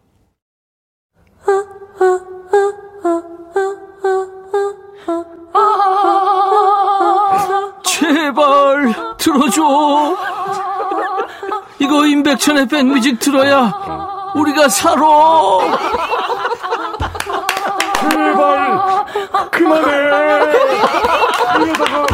[7.83, 10.17] 제발 들어줘.
[11.79, 13.71] 이거 임백천의 백뮤직 들어야
[14.35, 15.01] 우리가 살아.
[18.11, 19.05] 제발
[19.51, 21.00] 그만해
[21.65, 22.05] 이러다가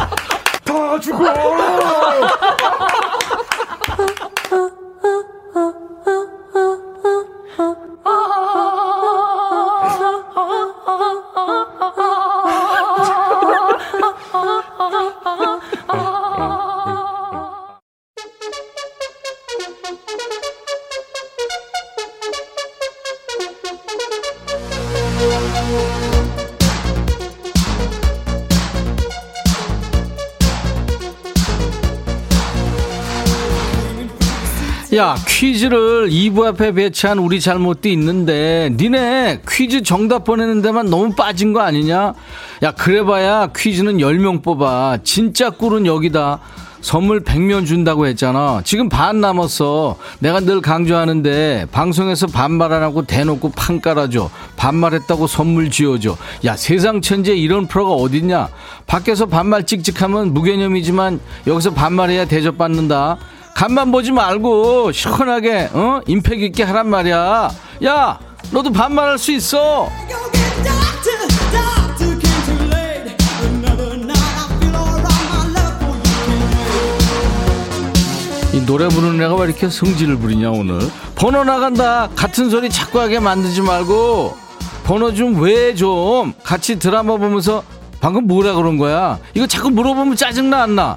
[0.64, 1.24] 다 죽어
[34.94, 41.52] 야 퀴즈를 2부 앞에 배치한 우리 잘못도 있는데 니네 퀴즈 정답 보내는 데만 너무 빠진
[41.52, 42.14] 거 아니냐?
[42.62, 44.98] 야 그래봐야 퀴즈는 10명 뽑아.
[45.04, 46.40] 진짜 꿀은 여기다.
[46.80, 48.62] 선물 100명 준다고 했잖아.
[48.64, 49.96] 지금 반 남았어.
[50.20, 54.30] 내가 늘 강조하는데 방송에서 반말 안 하고 대놓고 판 깔아줘.
[54.56, 56.16] 반말했다고 선물 지어줘.
[56.46, 58.48] 야 세상 천지에 이런 프로가 어딨냐?
[58.86, 63.18] 밖에서 반말 찍찍하면 무개념이지만 여기서 반말해야 대접받는다
[63.58, 67.50] 간만 보지 말고 시원하게 어 임팩 있게 하란 말이야.
[67.86, 68.18] 야
[68.52, 69.88] 너도 반말할 수 있어.
[78.52, 80.80] 이 노래 부르는 애가 왜 이렇게 성질을 부리냐 오늘
[81.14, 84.36] 번호 나간다 같은 소리 자꾸 하게 만들지 말고
[84.84, 87.62] 번호 좀 왜 좀 같이 드라마 보면서
[88.00, 90.96] 방금 뭐라 그런 거야 이거 자꾸 물어보면 짜증나 안 나?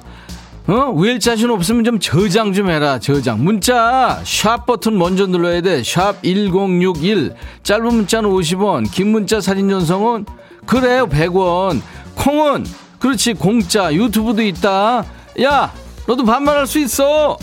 [0.67, 0.91] 어?
[0.95, 3.43] 왜 자신 없으면 좀 저장 좀 해라 저장.
[3.43, 10.25] 문자 샵 버튼 먼저 눌러야 돼 샵 1061 짧은 문자는 50원 긴 문자 사진 전송은
[10.65, 11.81] 그래요 100원.
[12.15, 12.65] 콩은
[12.99, 13.91] 그렇지 공짜.
[13.91, 15.03] 유튜브도 있다.
[15.41, 15.73] 야
[16.07, 17.37] 너도 반말할 수 있어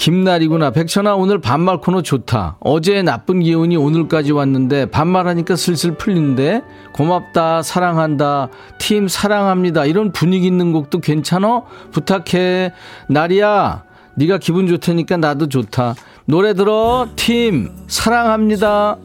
[0.00, 0.70] 김날이구나.
[0.70, 2.56] 백천아, 오늘 반말 코너 좋다.
[2.60, 6.62] 어제 나쁜 기운이 오늘까지 왔는데, 반말하니까 슬슬 풀린데,
[6.94, 9.84] 고맙다, 사랑한다, 팀 사랑합니다.
[9.84, 11.66] 이런 분위기 있는 곡도 괜찮어?
[11.92, 12.72] 부탁해.
[13.10, 13.84] 날이야,
[14.16, 15.94] 네가 기분 좋다니까 나도 좋다.
[16.24, 18.96] 노래 들어, 팀 사랑합니다.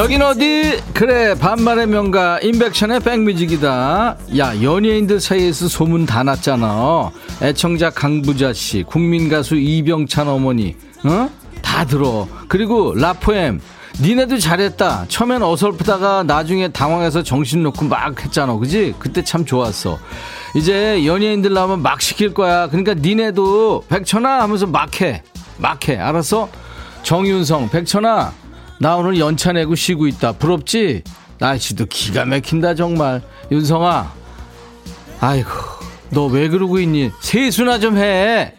[0.00, 0.80] 여긴 어디?
[0.94, 4.16] 그래 반말의 명가 인백션의 백뮤직이다.
[4.38, 7.10] 야 연예인들 사이에서 소문 다 났잖아.
[7.42, 11.28] 애청자 강부자씨 국민가수 이병찬 어머니 어?
[11.60, 12.26] 다 들어.
[12.48, 13.60] 그리고 라포엠
[14.00, 15.04] 니네도 잘했다.
[15.08, 18.56] 처음엔 어설프다가 나중에 당황해서 정신 놓고 막 했잖아.
[18.56, 18.94] 그지?
[18.98, 19.98] 그때 참 좋았어.
[20.56, 22.68] 이제 연예인들 나오면 막 시킬 거야.
[22.68, 25.22] 그러니까 니네도 백천아 하면서 막해.
[25.58, 25.98] 막해.
[25.98, 26.48] 알았어?
[27.02, 28.39] 정윤성 백천아
[28.82, 30.32] 나 오늘 연차 내고 쉬고 있다.
[30.32, 31.02] 부럽지?
[31.38, 33.20] 날씨도 기가 막힌다 정말.
[33.52, 34.10] 윤성아.
[35.20, 35.50] 아이고
[36.10, 37.10] 너 왜 그러고 있니?
[37.20, 38.54] 세수나 좀 해.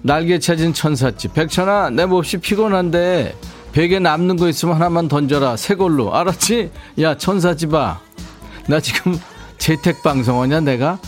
[0.00, 1.34] 날개 찾은 천사집.
[1.34, 3.36] 백천아 내 몹시 피곤한데
[3.72, 5.56] 베개 남는 거 있으면 하나만 던져라.
[5.58, 6.14] 새 걸로.
[6.14, 6.70] 알았지?
[7.00, 8.00] 야 천사집아.
[8.68, 9.20] 나 지금
[9.58, 10.98] 재택 방송하냐 내가?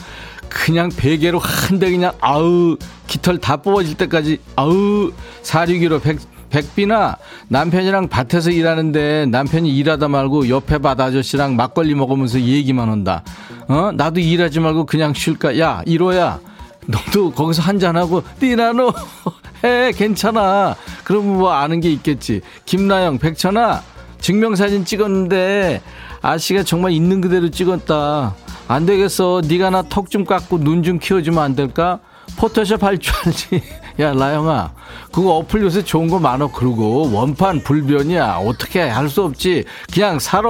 [0.50, 2.76] 그냥 베개로 한대 그냥 아우
[3.06, 5.10] 깃털 다 뽑아질 때까지 아우
[5.42, 6.18] 461호 백
[6.50, 7.16] 백비나
[7.48, 13.22] 남편이랑 밭에서 일하는데 남편이 일하다 말고 옆에 밭 아저씨랑 막걸리 먹으면서 얘기만 한다.
[13.68, 13.90] 어?
[13.94, 15.58] 나도 일하지 말고 그냥 쉴까?
[15.58, 16.40] 야, 이로야.
[16.86, 18.92] 너도 거기서 한잔하고, 띠나노
[19.62, 20.74] 해, 괜찮아.
[21.04, 22.40] 그러면 뭐 아는 게 있겠지.
[22.64, 23.82] 김나영, 백천아,
[24.20, 25.82] 증명사진 찍었는데,
[26.22, 28.34] 아씨가 정말 있는 그대로 찍었다.
[28.68, 29.42] 안 되겠어.
[29.46, 31.98] 네가 나 턱 좀 깎고 눈 좀 키워주면 안 될까?
[32.38, 33.62] 포토샵 할 줄 알지.
[34.00, 34.72] 야, 라영아.
[35.10, 36.48] 그거 어플 요새 좋은 거 많아.
[36.48, 38.36] 그러고 원판 불변이야.
[38.46, 39.64] 어떻게 할 수 없지.
[39.92, 40.48] 그냥 살아.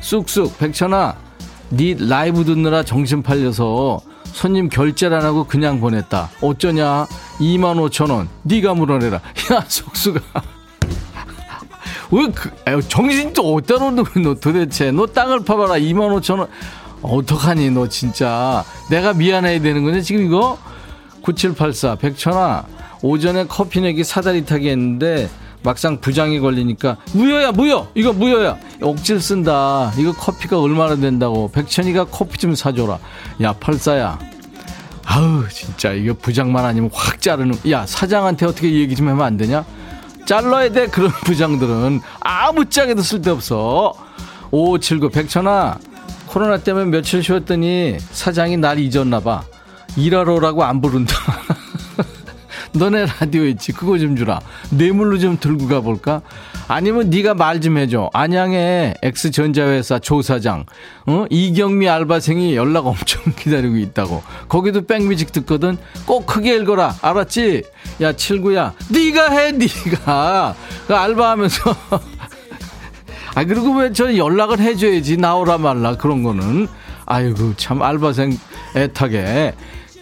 [0.00, 0.58] 쑥쑥.
[0.58, 1.14] 백천아.
[1.70, 6.30] 네 라이브 듣느라 정신 팔려서 손님 결제를 안 하고 그냥 보냈다.
[6.40, 7.06] 어쩌냐?
[7.38, 8.28] 2만 5천 원.
[8.42, 9.16] 네가 물어내라.
[9.52, 10.20] 야, 쑥쑥아.
[12.10, 12.50] 왜 그,
[12.88, 14.04] 정신 또 어디다 놓는
[14.40, 14.90] 도대체.
[14.92, 15.74] 너 땅을 파봐라.
[15.74, 16.48] 2만 5천 원.
[17.02, 18.64] 어떡하니, 너 진짜.
[18.88, 20.58] 내가 미안해야 되는 거냐, 지금 이거?
[21.24, 22.64] 9784 백천아
[23.02, 25.28] 오전에 커피 내기 사다리 타기 했는데
[25.62, 27.86] 막상 부장이 걸리니까 무효야 무효!
[27.94, 28.58] 이거 무효야!
[28.82, 29.90] 억지를 쓴다.
[29.96, 31.50] 이거 커피가 얼마나 된다고.
[31.52, 32.98] 백천이가 커피 좀 사줘라.
[33.40, 34.18] 야 펄사야.
[35.06, 39.64] 아우 진짜 이거 부장만 아니면 확 자르는 야 사장한테 어떻게 얘기 좀 하면 안 되냐?
[40.26, 42.00] 잘라야 돼 그런 부장들은.
[42.20, 43.94] 아무짝에도 쓸데없어.
[44.50, 45.78] 5579 백천아
[46.26, 49.44] 코로나 때문에 며칠 쉬었더니 사장이 날 잊었나 봐
[49.96, 51.14] 일하러 오라고 안 부른다.
[52.72, 53.70] 너네 라디오 있지?
[53.72, 54.40] 그거 좀 주라.
[54.70, 56.22] 뇌물로 좀 들고 가볼까?
[56.66, 58.10] 아니면 네가 말 좀 해줘.
[58.12, 60.64] 안양의 X전자회사 조사장
[61.06, 61.24] 어?
[61.30, 64.22] 이경미 알바생이 연락 엄청 기다리고 있다고.
[64.48, 65.76] 거기도 백뮤직 듣거든.
[66.04, 66.96] 꼭 크게 읽어라.
[67.00, 67.62] 알았지?
[68.00, 68.74] 야 칠구야.
[68.90, 70.56] 네가 해 네가.
[70.88, 71.76] 그 알바하면서.
[73.36, 75.16] 아 그리고 왜 저 연락을 해줘야지.
[75.16, 75.96] 나오라 말라.
[75.96, 76.66] 그런 거는.
[77.06, 78.36] 아이고 참 알바생
[78.74, 79.54] 애타게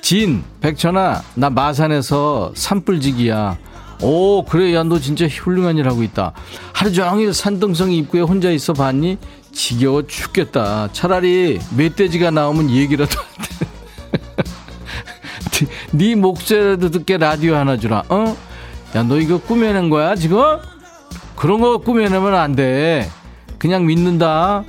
[0.02, 3.56] 진, 백천아, 나 마산에서 산불지기야.
[4.02, 6.32] 오, 그래, 야, 너 진짜 훌륭한 일 하고 있다.
[6.72, 9.16] 하루 종일 산등성 입구에 혼자 있어 봤니?
[9.52, 10.88] 지겨워 죽겠다.
[10.92, 13.16] 차라리 멧돼지가 나오면 얘기라도
[15.52, 18.02] 네, 네 목소리라도 듣게 라디오 하나 주라.
[18.08, 18.36] 어?
[18.96, 20.42] 야, 너 이거 꾸며낸 거야, 지금?
[21.36, 23.08] 그런 거 꾸며내면 안 돼.
[23.56, 24.64] 그냥 믿는다.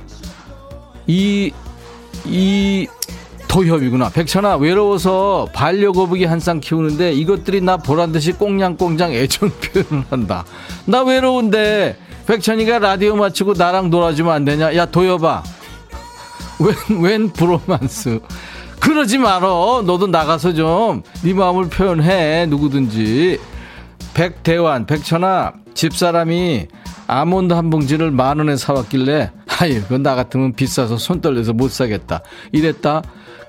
[1.08, 1.50] 이,
[2.24, 2.86] 이,
[3.54, 4.08] 도협이구나.
[4.10, 10.44] 백천아, 외로워서 반려거북이 한 쌍 키우는데 이것들이 나 보란 듯이 꽁냥꽁냥 애정 표현을 한다.
[10.86, 14.74] 나 외로운데 백천이가 라디오 마치고 나랑 놀아주면 안 되냐?
[14.74, 15.44] 야, 도협아.
[16.58, 18.20] 웬, 웬 브로만스.
[18.80, 19.84] 그러지 말어.
[19.86, 22.46] 너도 나가서 좀 네 마음을 표현해.
[22.46, 23.38] 누구든지.
[24.14, 26.66] 백대환, 백천아, 집사람이
[27.06, 32.20] 아몬드 한 봉지를 만 원에 사왔길래 아유, 그건 나 같으면 비싸서 손 떨려서 못 사겠다.
[32.50, 33.02] 이랬다.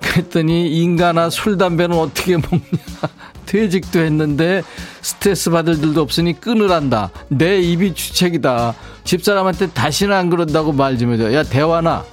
[0.05, 2.61] 그랬더니 인간아 술 담배는 어떻게 먹냐.
[3.45, 4.63] 퇴직도 했는데
[5.01, 7.11] 스트레스 받을 일도 없으니 끊으란다.
[7.29, 8.73] 내 입이 주책이다.
[9.03, 11.31] 집사람한테 다시는 안 그런다고 말 좀 해줘.
[11.33, 12.03] 야 대화나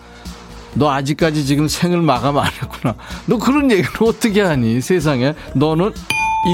[0.75, 2.95] 너 아직까지 지금 생을 마감 안 했구나.
[3.27, 4.81] 너 그런 얘기를 어떻게 하니?
[4.81, 5.35] 세상에.
[5.55, 5.93] 너는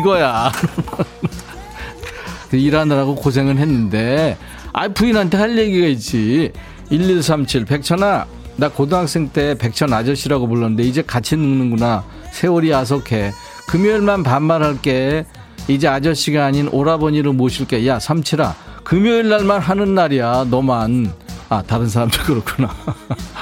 [0.01, 0.53] 이거야.
[2.53, 4.36] 일하느라고 고생을 했는데.
[4.72, 6.53] 아 부인한테 할 얘기가 있지.
[6.91, 8.26] 1137 백천아
[8.59, 12.04] 나 고등학생 때 백천 아저씨라고 불렀는데 이제 같이 늙는구나.
[12.32, 13.30] 세월이 야속해.
[13.68, 15.26] 금요일만 반말할게.
[15.68, 17.86] 이제 아저씨가 아닌 오라버니로 모실게.
[17.86, 18.56] 야, 삼칠아.
[18.82, 20.46] 금요일 날만 하는 날이야.
[20.50, 21.12] 너만.
[21.48, 22.74] 아, 다른 사람도 그렇구나.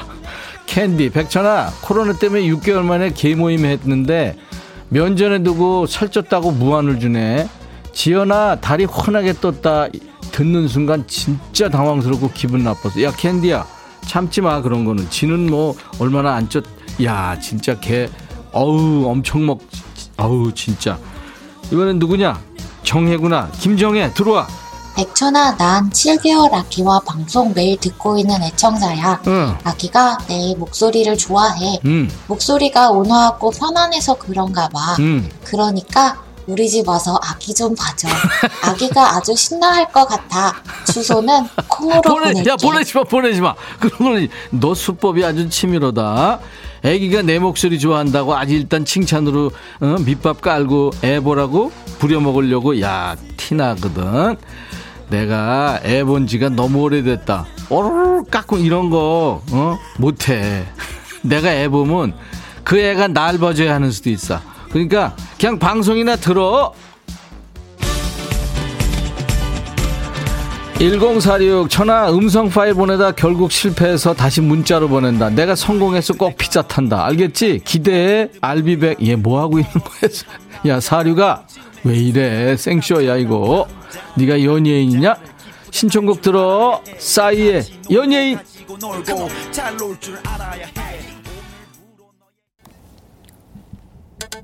[0.67, 1.71] 캔디, 백천아.
[1.81, 4.37] 코로나 때문에 6개월 만에 개모임 했는데
[4.91, 7.49] 면전에 두고 살쪘다고 무안을 주네.
[7.95, 9.89] 지연아, 다리 환하게 떴다.
[10.33, 13.03] 듣는 순간 진짜 당황스럽고 기분 나빴어.
[13.03, 13.76] 야, 캔디야.
[14.07, 15.11] 참지 마, 그런 거는.
[15.11, 16.65] 지는 뭐, 얼마나 안 쪘,
[17.05, 18.09] 야, 진짜 개,
[18.53, 19.61] 어우, 엄청 먹,
[20.17, 20.99] 어우, 진짜.
[21.71, 22.41] 이번엔 누구냐?
[22.85, 23.51] 정혜구나.
[23.59, 24.47] 김정혜, 들어와.
[24.97, 29.21] 백천아, 난 7개월 아기와 방송 매일 듣고 있는 애청자야.
[29.27, 31.79] 응, 아기가 내 목소리를 좋아해.
[31.85, 34.97] 응, 목소리가 온화하고 편안해서 그런가 봐.
[35.01, 35.29] 응.
[35.45, 36.17] 그러니까
[36.47, 38.07] 우리 집 와서 아기 좀 봐줘.
[38.63, 40.55] 아기가 아주 신나할 것 같아.
[40.93, 42.51] 주소는 콩으로 보내, 보낼게.
[42.51, 43.55] 야, 보내지 마, 보내지 마.
[43.81, 46.39] 그러면 너 수법이 아주 치밀하다.
[46.85, 54.37] 애기가 내 목소리 좋아한다고 아주 일단 칭찬으로 어, 밑밥 깔고 애 보라고 부려먹으려고 야 티나거든.
[55.09, 57.47] 내가 애 본 지가 너무 오래됐다.
[57.71, 59.79] 오르르 깎고 이런 거 어?
[59.99, 60.65] 못해.
[61.23, 62.15] 내가 애 보면
[62.63, 64.41] 그 애가 날 봐줘야 하는 수도 있어.
[64.71, 66.73] 그러니까 그냥 방송이나 들어.
[70.79, 75.31] 1046 천하 음성 파일 보내다 결국 실패해서 다시 문자로 보낸다.
[75.31, 77.07] 내가 성공해서 꼭 피자 탄다.
[77.07, 77.63] 알겠지?
[77.65, 78.29] 기대해.
[78.43, 79.03] 알비백.
[79.07, 80.75] 얘 뭐하고 있는 거야?
[80.75, 81.47] 야 사류가
[81.85, 82.57] 왜 이래?
[82.57, 83.67] 생쇼야 이거.
[84.17, 85.17] 네가 연예인이냐?
[85.71, 86.83] 신청곡 들어.
[86.99, 88.39] 싸이의 연예인.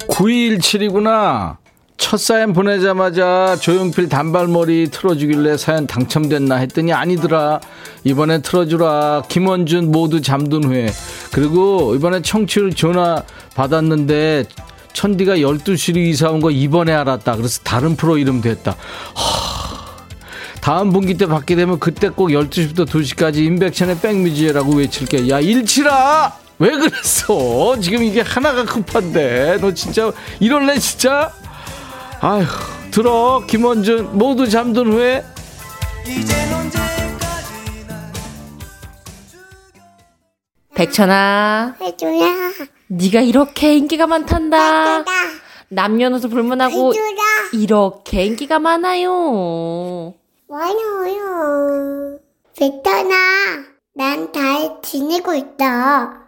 [0.09, 1.57] 927이구나.
[1.97, 7.61] 첫 사연 보내자마자 조용필 단발머리 틀어주길래 사연 당첨됐나 했더니 아니더라.
[8.05, 9.25] 이번엔 틀어주라.
[9.29, 10.91] 김원준 모두 잠든 후에.
[11.33, 13.23] 그리고 이번에 청취율 전화
[13.55, 14.45] 받았는데
[14.93, 17.37] 천디가 12시로 이사 온 거 이번에 알았다.
[17.37, 18.77] 그래서 다른 프로 이름 됐다.
[20.61, 25.29] 다음 분기 때 받게 되면 그때 꼭 12시부터 2시까지 인백션의 백뮤지라고 외칠게.
[25.29, 26.33] 야, 일치라!
[26.63, 27.77] 왜 그랬어?
[27.81, 29.59] 지금 이게 하나가 급한데.
[29.61, 31.33] 너 진짜, 이럴래, 진짜?
[32.21, 32.45] 아휴,
[32.93, 33.43] 들어.
[33.49, 35.25] 김원준, 모두 잠든 후에.
[40.75, 42.51] 백천아, 해줘라
[42.89, 44.99] 네가 이렇게 인기가 많단다.
[44.99, 45.05] 해줘라
[45.69, 50.15] 남녀노소 불문하고 해줘라 이렇게 인기가 많아요.
[50.49, 52.19] 많아요
[52.57, 53.15] 베타나
[53.95, 56.22] 난잘 지내고 있다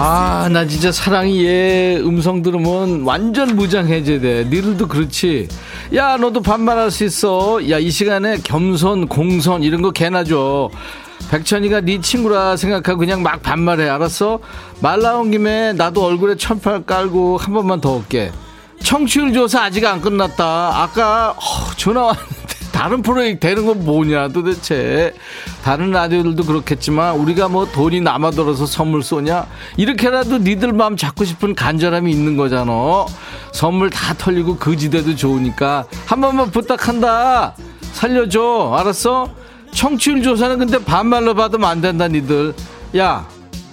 [0.00, 4.44] 아, 나 진짜 사랑이 얘 음성 들으면 완전 무장해제돼.
[4.44, 5.48] 니들도 그렇지.
[5.92, 7.68] 야, 너도 반말할 수 있어.
[7.68, 10.70] 야, 이 시간에 겸손, 공손 이런 거 개나 줘.
[11.30, 13.88] 백천이가 네 친구라 생각하고 그냥 막 반말해.
[13.88, 14.38] 알았어?
[14.80, 18.32] 말 나온 김에 나도 얼굴에 천팔 깔고 한 번만 더 올게.
[18.82, 20.82] 청취율 조사 아직 안 끝났다.
[20.82, 21.40] 아까 어,
[21.76, 22.28] 전화 왔는데
[22.72, 25.12] 다른 프로젝트 되는 건 뭐냐 도대체.
[25.64, 29.46] 다른 라디오들도 그렇겠지만 우리가 뭐 돈이 남아들어서 선물 쏘냐?
[29.76, 32.72] 이렇게라도 니들 마음 잡고 싶은 간절함이 있는 거잖아.
[33.52, 37.54] 선물 다 털리고 거지대도 좋으니까 한 번만 부탁한다.
[37.92, 38.76] 살려줘.
[38.78, 39.28] 알았어?
[39.72, 42.54] 청취율 조사는 근데 반말로 받으면 안 된다 니들.
[42.96, 43.28] 야,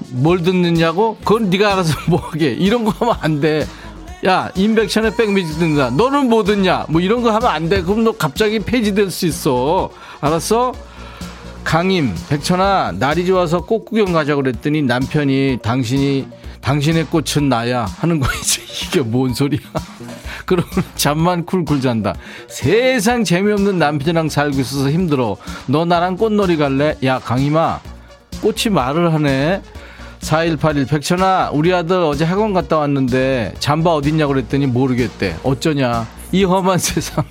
[0.09, 1.17] 뭘 듣느냐고?
[1.23, 2.51] 그건 네가 알아서 뭐하게.
[2.51, 3.65] 이런 거 하면 안 돼.
[4.25, 5.91] 야, 인백션에 백뮤직 듣는다.
[5.91, 6.85] 너는 뭐 듣냐?
[6.89, 7.81] 뭐 이런 거 하면 안 돼.
[7.83, 9.89] 그럼 너 갑자기 폐지될 수 있어.
[10.21, 10.73] 알았어?
[11.65, 16.27] 강임, 백천아, 날이 좋아서 꽃 구경 가자고 그랬더니 남편이 당신이,
[16.61, 18.61] 당신의 꽃은 나야 하는 거이지.
[18.87, 19.59] 이게 뭔 소리야.
[20.45, 22.13] 그러면 잠만 쿨쿨 잔다.
[22.47, 25.37] 세상 재미없는 남편이랑 살고 있어서 힘들어.
[25.65, 26.95] 너 나랑 꽃놀이 갈래?
[27.03, 27.81] 야, 강임아,
[28.41, 29.61] 꽃이 말을 하네.
[30.19, 36.79] 4181 백천아 우리 아들 어제 학원 갔다 왔는데 잠바 어딨냐고 그랬더니 모르겠대 어쩌냐 이 험한
[36.79, 37.23] 세상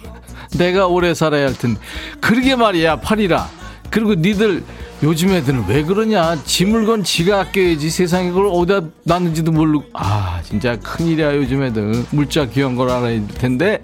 [0.57, 1.81] 내가 오래 살아야 할 텐데
[2.21, 3.49] 그러게 말이야 팔이라
[3.95, 4.65] 그리고 니들
[5.05, 10.77] 요즘 애들은 왜 그러냐 지 물건 지가 아껴야지 세상에 그걸 어디다 놨는지도 모르고 아 진짜
[10.81, 13.81] 큰일이야 요즘 애들 물자 귀한 걸 알아야 될 텐데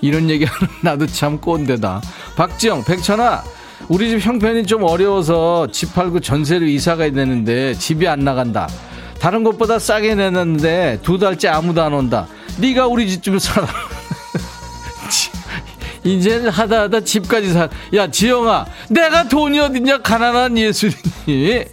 [0.00, 2.00] 이런 얘기하는 나도 참 꼰대다
[2.36, 3.44] 박지영 백천아
[3.88, 8.66] 우리 집 형편이 좀 어려워서 집 팔고 전세로 이사 가야 되는데 집이 안 나간다.
[9.20, 12.26] 다른 곳보다 싸게 내놨는데 두 달째 아무도 안 온다.
[12.58, 13.66] 네가 우리 집좀 살아.
[16.04, 17.68] 이제는 하다 하다 집까지 사.
[17.94, 20.02] 야, 지영아, 내가 돈이 어딨냐?
[20.02, 21.64] 가난한 예술이니.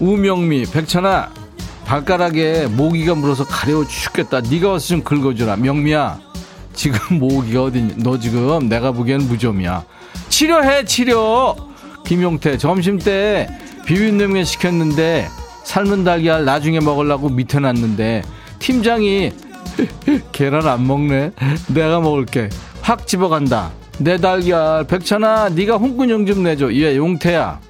[0.00, 1.30] 우명미, 백천아,
[1.84, 4.40] 발가락에 모기가 물어서 가려워 죽겠다.
[4.40, 5.56] 네가 와서 좀 긁어주라.
[5.56, 6.20] 명미야,
[6.74, 7.94] 지금 모기가 어딨냐?
[7.98, 9.84] 너 지금 내가 보기엔 무좀이야.
[10.28, 11.56] 치료해, 치료!
[12.04, 13.48] 김용태, 점심 때
[13.86, 15.28] 비빔냉면 시켰는데
[15.64, 18.22] 삶은 달걀 나중에 먹으려고 밑에 놨는데
[18.58, 19.32] 팀장이
[20.32, 21.32] 계란 안 먹네.
[21.68, 22.48] 내가 먹을게.
[22.88, 23.70] 확 집어간다.
[23.98, 26.72] 내 달걀 백천아 네가 홍군형 좀 내줘.
[26.72, 27.60] 얘 용태야.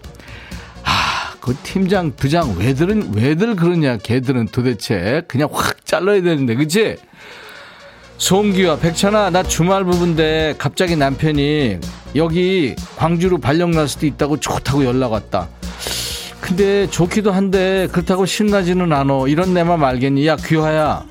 [0.85, 3.97] 아, 그 팀장 부장 왜들은 왜들 그러냐.
[3.97, 6.99] 걔들은 도대체 그냥 확 잘라야 되는데, 그치?
[8.19, 11.79] 송기와 백천아 나 주말 부부인데 갑자기 남편이
[12.15, 15.49] 여기 광주로 발령 날 수도 있다고 좋다고 연락 왔다.
[16.41, 19.27] 근데 좋기도 한데 그렇다고 신나지는 않어.
[19.27, 20.29] 이런 내 맘 알겠니?
[20.29, 21.03] 야 귀화야.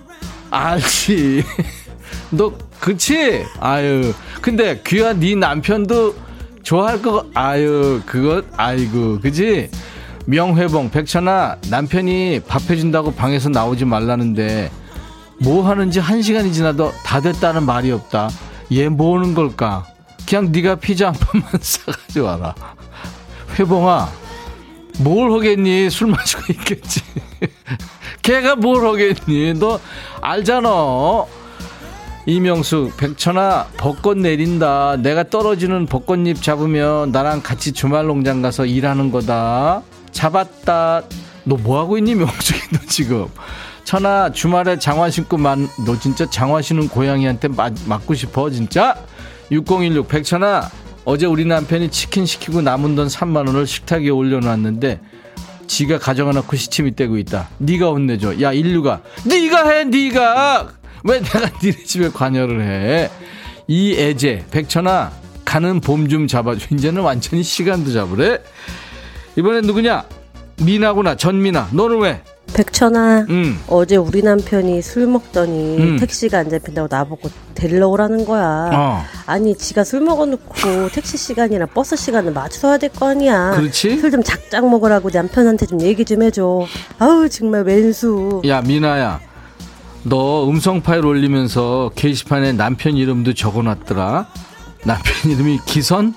[0.50, 1.44] 알지.
[2.32, 3.46] 너 그치?
[3.60, 4.14] 아유.
[4.42, 6.16] 근데 귀화 네 남편도
[6.64, 9.70] 좋아할 거 아유 그것 아이고 그지?
[10.26, 14.70] 명회봉 백천아 남편이 밥 해준다고 방에서 나오지 말라는데
[15.40, 18.30] 뭐 하는지 한 시간이 지나도 다 됐다는 말이 없다.
[18.74, 19.86] 얘 뭐하는 걸까?
[20.28, 22.54] 그냥 네가 피자 한 판만 싸가지 와라.
[23.58, 24.10] 회봉아,
[25.00, 25.90] 뭘 하겠니?
[25.90, 27.02] 술 마시고 있겠지.
[28.22, 29.54] 걔가 뭘 하겠니?
[29.54, 29.80] 너
[30.22, 30.70] 알잖아.
[32.30, 34.98] 이명수, 백천아, 벚꽃 내린다.
[34.98, 39.82] 내가 떨어지는 벚꽃잎 잡으면 나랑 같이 주말 농장 가서 일하는 거다.
[40.12, 41.04] 잡았다.
[41.46, 43.28] 너 뭐 하고 있니, 명수이 너 지금?
[43.86, 48.98] 천아, 주말에 장화 신고 만, 너 진짜 장화 신은 고양이한테 맞, 맞고 싶어, 진짜?
[49.50, 50.70] 6016, 백천아,
[51.06, 55.00] 어제 우리 남편이 치킨 시키고 남은 돈 3만 원을 식탁에 올려놨는데
[55.68, 57.48] 지가 가져가 놓고 시침이 떼고 있다.
[57.58, 58.42] 네가 혼내줘.
[58.42, 60.68] 야 인류가 네가 해 네가
[61.04, 63.10] 왜 내가 니네 집에 관여를 해?
[63.68, 65.12] 이 애제 백천아
[65.46, 66.68] 가는 봄 좀 잡아줘.
[66.72, 68.40] 이제는 완전히 시간도 잡으래.
[69.38, 70.04] 이번엔 누구냐?
[70.62, 71.70] 미나구나 전미나.
[71.72, 72.22] 너는 왜?
[72.54, 73.58] 백천아, 응.
[73.68, 75.98] 어제 우리 남편이 술 먹더니 음.
[76.00, 78.70] 택시가 안 잡힌다고 나보고 데리러 오라는 거야.
[78.74, 79.04] 어.
[79.26, 83.52] 아니, 지가 술 먹어놓고 택시 시간이나 버스 시간을 맞춰야 될 거 아니야.
[83.52, 83.98] 그렇지?
[84.00, 86.66] 술 좀 작작 먹으라고 남편한테 좀 얘기 좀 해줘.
[87.00, 88.42] 아우, 정말 왼수.
[88.48, 89.20] 야 미나야.
[90.10, 94.28] 너 음성 파일 올리면서 게시판에 남편 이름도 적어놨더라.
[94.86, 96.14] 남편 이름이 기선?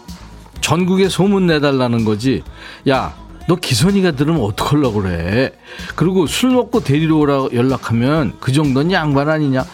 [0.60, 2.42] 전국에 소문 내달라는 거지.
[2.88, 3.16] 야,
[3.48, 5.52] 너 기선이가 들으면 어떡하려고 그래.
[5.96, 9.64] 그리고 술 먹고 데리러 오라 연락하면 그 정도는 양반 아니냐.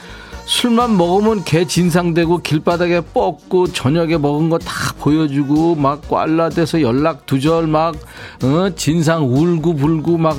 [0.46, 7.66] 술만 먹으면 개 진상되고 길바닥에 뻗고 저녁에 먹은 거 다 보여주고 막 꽐라대서 연락 두절
[7.66, 7.94] 막
[8.42, 10.36] 어, 진상 울고 불고 막.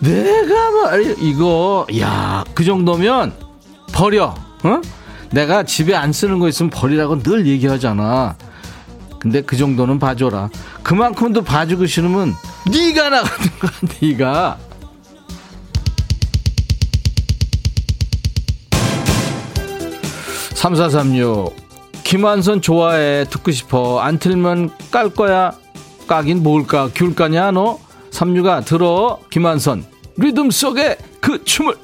[0.00, 3.32] 내가 말 이거 야 그 정도면
[3.92, 4.34] 버려.
[4.64, 4.80] 어?
[5.30, 8.34] 내가 집에 안 쓰는 거 있으면 버리라고 늘 얘기하잖아.
[9.18, 10.48] 근데 그 정도는 봐줘라.
[10.82, 12.34] 그만큼도 봐주고 싫으면
[12.72, 13.68] 네가 나가든가
[14.00, 14.58] 네가
[20.58, 21.54] 3436
[22.02, 23.24] 김한선 좋아해.
[23.30, 24.00] 듣고 싶어.
[24.00, 25.52] 안 틀면 깔 거야.
[26.08, 26.90] 까긴 뭘까?
[26.96, 27.78] 귤 까냐 너?
[28.10, 29.20] 36아 들어.
[29.30, 29.84] 김한선.
[30.16, 31.76] 리듬 속에 그 춤을.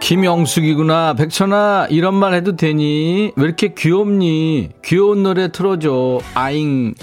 [0.00, 1.14] 김영숙이구나.
[1.14, 3.30] 백천아 이런 말 해도 되니?
[3.36, 4.70] 왜 이렇게 귀엽니?
[4.84, 6.18] 귀여운 노래 틀어줘.
[6.34, 6.94] 아잉.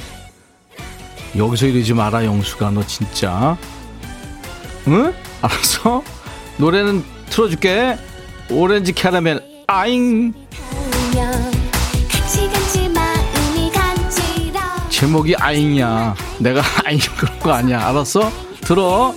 [1.37, 3.57] 여기서 이러지 마라 영수가 너 진짜
[4.87, 5.13] 응?
[5.41, 6.03] 알았어?
[6.57, 7.97] 노래는 틀어줄게.
[8.49, 10.33] 오렌지 캐러멜, 아잉.
[14.89, 16.15] 제목이 아잉이야.
[16.39, 17.87] 내가 아잉 그런 거 아니야.
[17.87, 18.31] 알았어?
[18.61, 19.13] 들어.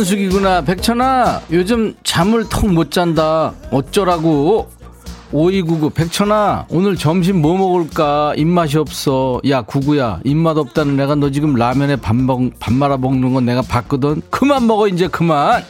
[0.00, 0.62] 신현숙이구나.
[0.62, 3.52] 백천아, 요즘 잠을 통못 잔다.
[3.70, 4.68] 어쩌라고?
[5.32, 11.54] 5299 백천아 오늘 점심 뭐 먹을까 입맛이 없어 야 구구야 입맛 없다는 내가 너 지금
[11.54, 15.62] 라면에 밥, 먹, 밥 말아 먹는 건 내가 봤거든 그만 먹어 이제 그만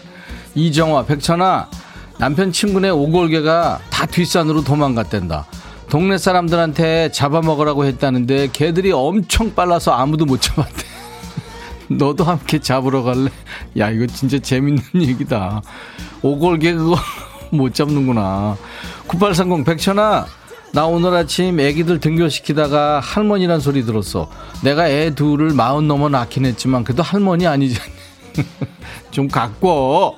[0.55, 1.69] 이정화 백천아
[2.17, 5.45] 남편 친구네 오골개가 다 뒷산으로 도망갔댄다
[5.91, 10.90] 동네 사람들한테 잡아먹으라고 했다는데 걔들이 엄청 빨라서 아무도 못 잡았대
[11.91, 13.31] 너도 함께 잡으러 갈래?
[13.79, 15.61] 야 이거 진짜 재밌는 얘기다
[16.23, 16.97] 오골개 그거
[17.51, 18.57] 못 잡는구나
[19.09, 20.27] 9830 백천아
[20.73, 24.31] 나 오늘 아침 애기들 등교시키다가 할머니란 소리 들었어.
[24.63, 27.77] 내가 애 둘을 마흔 넘어 낳긴 했지만 그래도 할머니 아니지.
[29.11, 30.15] 좀 갖고.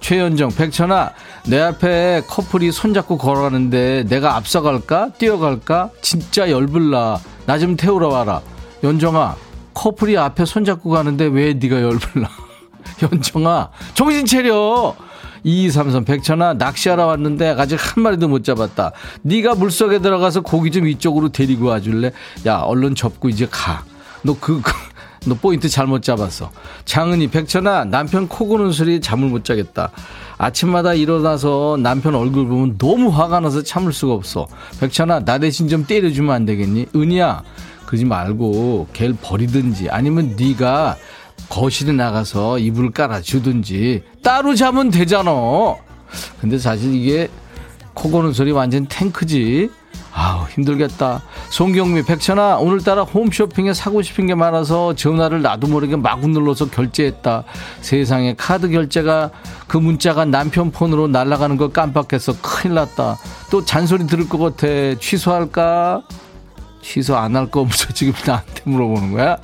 [0.00, 1.12] 최현정, 백천아,
[1.48, 5.10] 내 앞에 커플이 손잡고 걸어가는데 내가 앞서갈까?
[5.18, 5.90] 뛰어갈까?
[6.00, 7.20] 진짜 열불나.
[7.44, 8.40] 나 좀 태우러 와라.
[8.82, 9.36] 연정아,
[9.80, 12.28] 커플이 앞에 손잡고 가는데 왜 네가 열불나?
[13.02, 14.94] 연정아, 정신 차려!
[15.42, 18.92] 2233 백천아 낚시하러 왔는데 아직 한 마리도 못 잡았다.
[19.22, 22.12] 네가 물속에 들어가서 고기 좀 이쪽으로 데리고 와줄래?
[22.44, 23.82] 야 얼른 접고 이제 가.
[24.22, 24.70] 너 그, 그,
[25.26, 26.50] 너 포인트 잘못 잡았어.
[26.84, 29.92] 장은이 백천아 남편 코 고는 소리 잠을 못 자겠다.
[30.36, 34.46] 아침마다 일어나서 남편 얼굴 보면 너무 화가 나서 참을 수가 없어.
[34.78, 36.88] 백천아 나 대신 좀 때려주면 안 되겠니?
[36.94, 37.42] 은희야
[37.90, 40.96] 그러지 말고 걔를 버리든지 아니면 네가
[41.48, 45.32] 거실에 나가서 이불 깔아주든지 따로 자면 되잖아.
[46.40, 47.28] 근데 사실 이게
[47.92, 49.70] 코 고는 소리 완전 탱크지.
[50.12, 51.22] 아우 힘들겠다.
[51.50, 57.42] 송경미 백천아 오늘따라 홈쇼핑에 사고 싶은 게 많아서 전화를 나도 모르게 마구 눌러서 결제했다.
[57.80, 59.30] 세상에 카드 결제가
[59.66, 63.18] 그 문자가 남편 폰으로 날아가는 걸 깜빡해서 큰일 났다.
[63.50, 64.68] 또 잔소리 들을 것 같아.
[65.00, 66.02] 취소할까?
[66.82, 69.36] 취소 안 할 거면서 지금 나한테 물어보는 거야?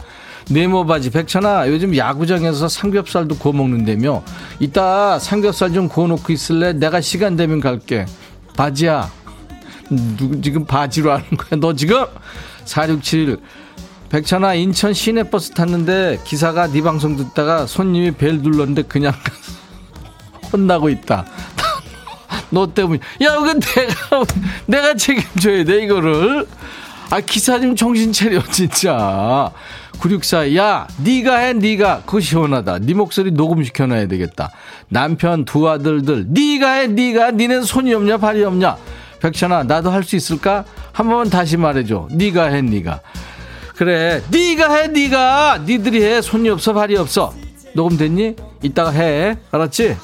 [0.49, 4.23] 네모 바지 백천아 요즘 야구장에서 삼겹살도 구워 먹는다며?
[4.61, 6.73] 이따 삼겹살 좀 구워 놓고 있을래?
[6.73, 8.07] 내가 시간 되면 갈게.
[8.57, 9.11] 바지야.
[10.17, 11.61] 누구 지금 바지로 하는 거야?
[11.61, 12.05] 너 지금?
[12.65, 13.39] 467
[14.09, 19.13] 백천아 인천 시내버스 탔는데 기사가 네 방송 듣다가 손님이 벨 눌렀는데 그냥
[20.53, 21.27] 혼나고 있다.
[22.51, 23.35] 너 때문에 야.
[23.35, 24.25] 이거 내가
[24.67, 26.47] 내가 책임져야 돼 이거를
[27.11, 29.51] 아 기사 님 정신 차려 진짜.
[30.01, 32.03] 964 야 니가 해 니가.
[32.05, 32.81] 그거 시원하다.
[32.81, 34.51] 네 목소리 녹음시켜놔야 되겠다.
[34.89, 36.27] 남편 두 아들들.
[36.31, 37.31] 니가 해 니가.
[37.31, 38.77] 니는 손이 없냐 발이 없냐.
[39.21, 40.65] 백천아 나도 할 수 있을까?
[40.93, 42.09] 한 번만 다시 말해줘.
[42.13, 43.01] 니가 해 니가.
[43.77, 44.23] 그래.
[44.33, 45.59] 니가 해 니가.
[45.65, 46.21] 니들이 해.
[46.21, 47.33] 손이 없어 발이 없어.
[47.75, 48.37] 녹음됐니?
[48.63, 49.37] 이따가 해.
[49.51, 49.97] 알았지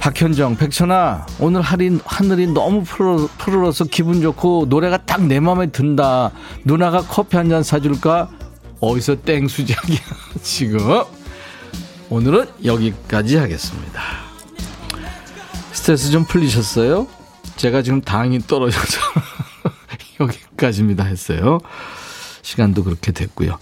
[0.00, 6.30] 박현정, 백천아, 오늘 하린, 하늘이 너무 푸르, 푸르러서 기분 좋고 노래가 딱내 맘에 든다.
[6.64, 8.30] 누나가 커피 한 잔 사줄까?
[8.80, 9.98] 어디서 땡수작이야,
[10.42, 11.02] 지금.
[12.10, 14.02] 오늘은 여기까지 하겠습니다.
[15.72, 17.06] 스트레스 좀 풀리셨어요?
[17.56, 19.00] 제가 지금 당이 떨어져서
[20.20, 21.58] 여기까지입니다 했어요.
[22.42, 23.58] 시간도 그렇게 됐고요.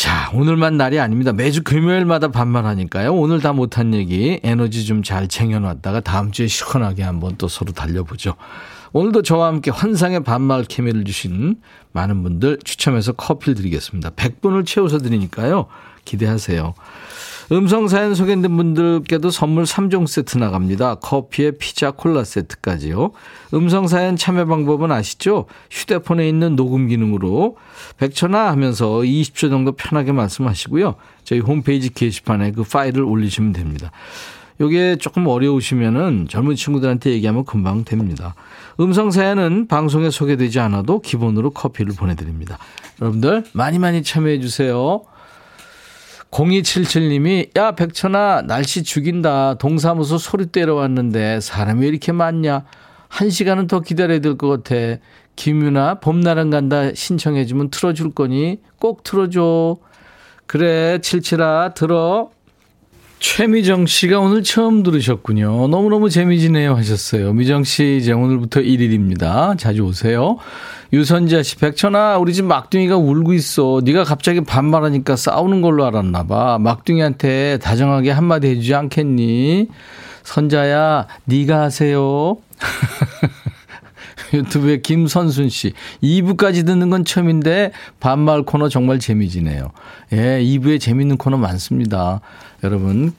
[0.00, 1.30] 자, 오늘만 날이 아닙니다.
[1.30, 3.12] 매주 금요일마다 반말하니까요.
[3.14, 8.34] 오늘 다 못한 얘기 에너지 좀 잘 챙겨놨다가 다음 주에 시원하게 한번 또 서로 달려보죠.
[8.94, 11.56] 오늘도 저와 함께 환상의 반말 케미를 주신
[11.92, 14.08] 많은 분들 추첨해서 커피를 드리겠습니다.
[14.12, 15.66] 100분을 채워서 드리니까요.
[16.06, 16.72] 기대하세요.
[17.52, 20.96] 음성 사연 소개된 분들께도 선물 3종 세트 나갑니다.
[20.96, 23.10] 커피에 피자 콜라 세트까지요.
[23.54, 25.46] 음성 사연 참여 방법은 아시죠?
[25.68, 27.56] 휴대폰에 있는 녹음 기능으로
[27.98, 30.94] 백천화 하면서 20초 정도 편하게 말씀하시고요.
[31.24, 33.90] 저희 홈페이지 게시판에 그 파일을 올리시면 됩니다.
[34.60, 38.34] 요게 조금 어려우시면은 젊은 친구들한테 얘기하면 금방 됩니다.
[38.78, 42.58] 음성 사연은 방송에 소개되지 않아도 기본으로 커피를 보내드립니다.
[43.00, 45.02] 여러분들 많이 많이 참여해 주세요.
[46.30, 52.64] 0277님이 야 백천아 날씨 죽인다 동사무소 소리 때려 왔는데 사람이 왜 이렇게 많냐
[53.08, 55.00] 한 시간은 더 기다려야 될 것 같아
[55.36, 59.78] 김유나 봄날은 간다 신청해 주면 틀어줄 거니 꼭 틀어줘
[60.46, 62.30] 그래 칠칠아 들어
[63.20, 65.68] 최미정 씨가 오늘 처음 들으셨군요.
[65.68, 67.34] 너무너무 재미지네요 하셨어요.
[67.34, 69.58] 미정 씨 이제 오늘부터 1일입니다.
[69.58, 70.38] 자주 오세요.
[70.92, 73.80] 유선자 씨, 백천아, 우리 집 막둥이가 울고 있어.
[73.84, 76.58] 네가 갑자기 반말하니까 싸우는 걸로 알았나 봐.
[76.58, 79.68] 막둥이한테 다정하게 한마디 해주지 않겠니?
[80.24, 82.36] 선자야, 네가 하세요.
[84.34, 85.72] 유튜브에 김선순 씨.
[86.02, 87.70] 2부까지 듣는 건 처음인데
[88.00, 89.70] 반말 코너 정말 재미지네요.
[90.12, 92.20] 예, 2부에 재밌는 코너 많습니다.
[92.64, 93.12] 여러분,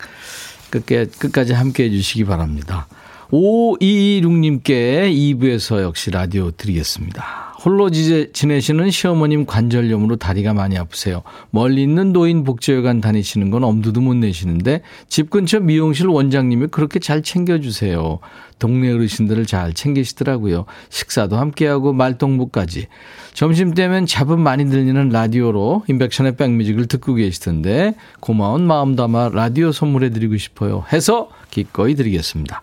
[0.69, 2.87] 끝게, 끝까지 함께 해주시기 바랍니다.
[3.31, 7.50] 5226님께 2부에서 역시 라디오 드리겠습니다.
[7.63, 11.21] 홀로 지내시는 시어머님 관절염으로 다리가 많이 아프세요.
[11.51, 17.21] 멀리 있는 노인 복지회관 다니시는 건 엄두도 못 내시는데 집 근처 미용실 원장님이 그렇게 잘
[17.21, 18.17] 챙겨주세요.
[18.57, 20.65] 동네 어르신들을 잘 챙기시더라고요.
[20.89, 22.87] 식사도 함께하고 말동무까지.
[23.35, 30.37] 점심 때면 잡음 많이 들리는 라디오로 인백션의 백뮤직을 듣고 계시던데 고마운 마음 담아 라디오 선물해드리고
[30.37, 30.83] 싶어요.
[30.91, 32.61] 해서 기꺼이 드리겠습니다.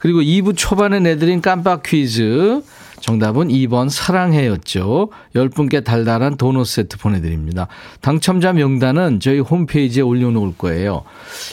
[0.00, 2.62] 그리고 2부 초반에 내드린 깜빡 퀴즈
[3.00, 5.10] 정답은 2번 사랑해였죠.
[5.34, 7.68] 10분께 달달한 도넛 세트 보내드립니다.
[8.00, 11.02] 당첨자 명단은 저희 홈페이지에 올려놓을 거예요.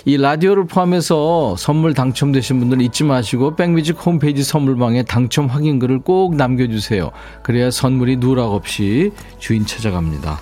[0.06, 7.12] 이 라디오를 포함해서 선물 당첨되신 분들 잊지 마시고 백뮤직 홈페이지 선물방에 당첨 확인글을 꼭 남겨주세요.
[7.44, 10.40] 그래야 선물이 누락 없이 주인 찾아갑니다.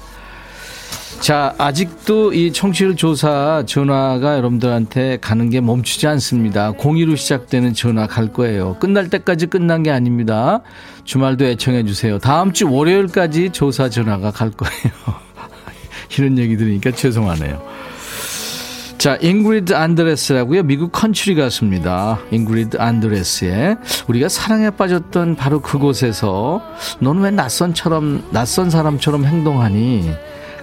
[1.19, 6.71] 자, 아직도 이 청취율 조사 전화가 여러분들한테 가는 게 멈추지 않습니다.
[6.73, 8.77] 02로 시작되는 전화 갈 거예요.
[8.79, 10.61] 끝날 때까지 끝난 게 아닙니다.
[11.03, 12.19] 주말도 애청해 주세요.
[12.19, 14.93] 다음 주 월요일까지 조사 전화가 갈 거예요.
[16.17, 17.61] 이런 얘기 들으니까 죄송하네요.
[18.97, 20.63] 자, 잉그리드 안드레스라고요.
[20.63, 22.19] 미국 country 가수입니다.
[22.31, 26.61] 잉그리드 안드레스의 우리가 사랑에 빠졌던 바로 그곳에서
[26.99, 30.11] 넌 왜 낯선처럼 낯선 사람처럼 행동하니?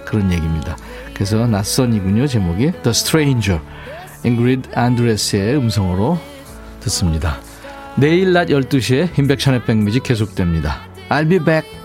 [0.07, 0.77] 그런 얘기입니다.
[1.13, 2.27] 그래서 낯선이군요.
[2.27, 3.61] 제목이 The Stranger.
[4.23, 6.17] 잉그리드 안드레스의 음성으로
[6.81, 7.39] 듣습니다.
[7.95, 10.87] 내일 낮 12시에 임백천의 백뮤직 계속됩니다.
[11.09, 11.76] I'll be back.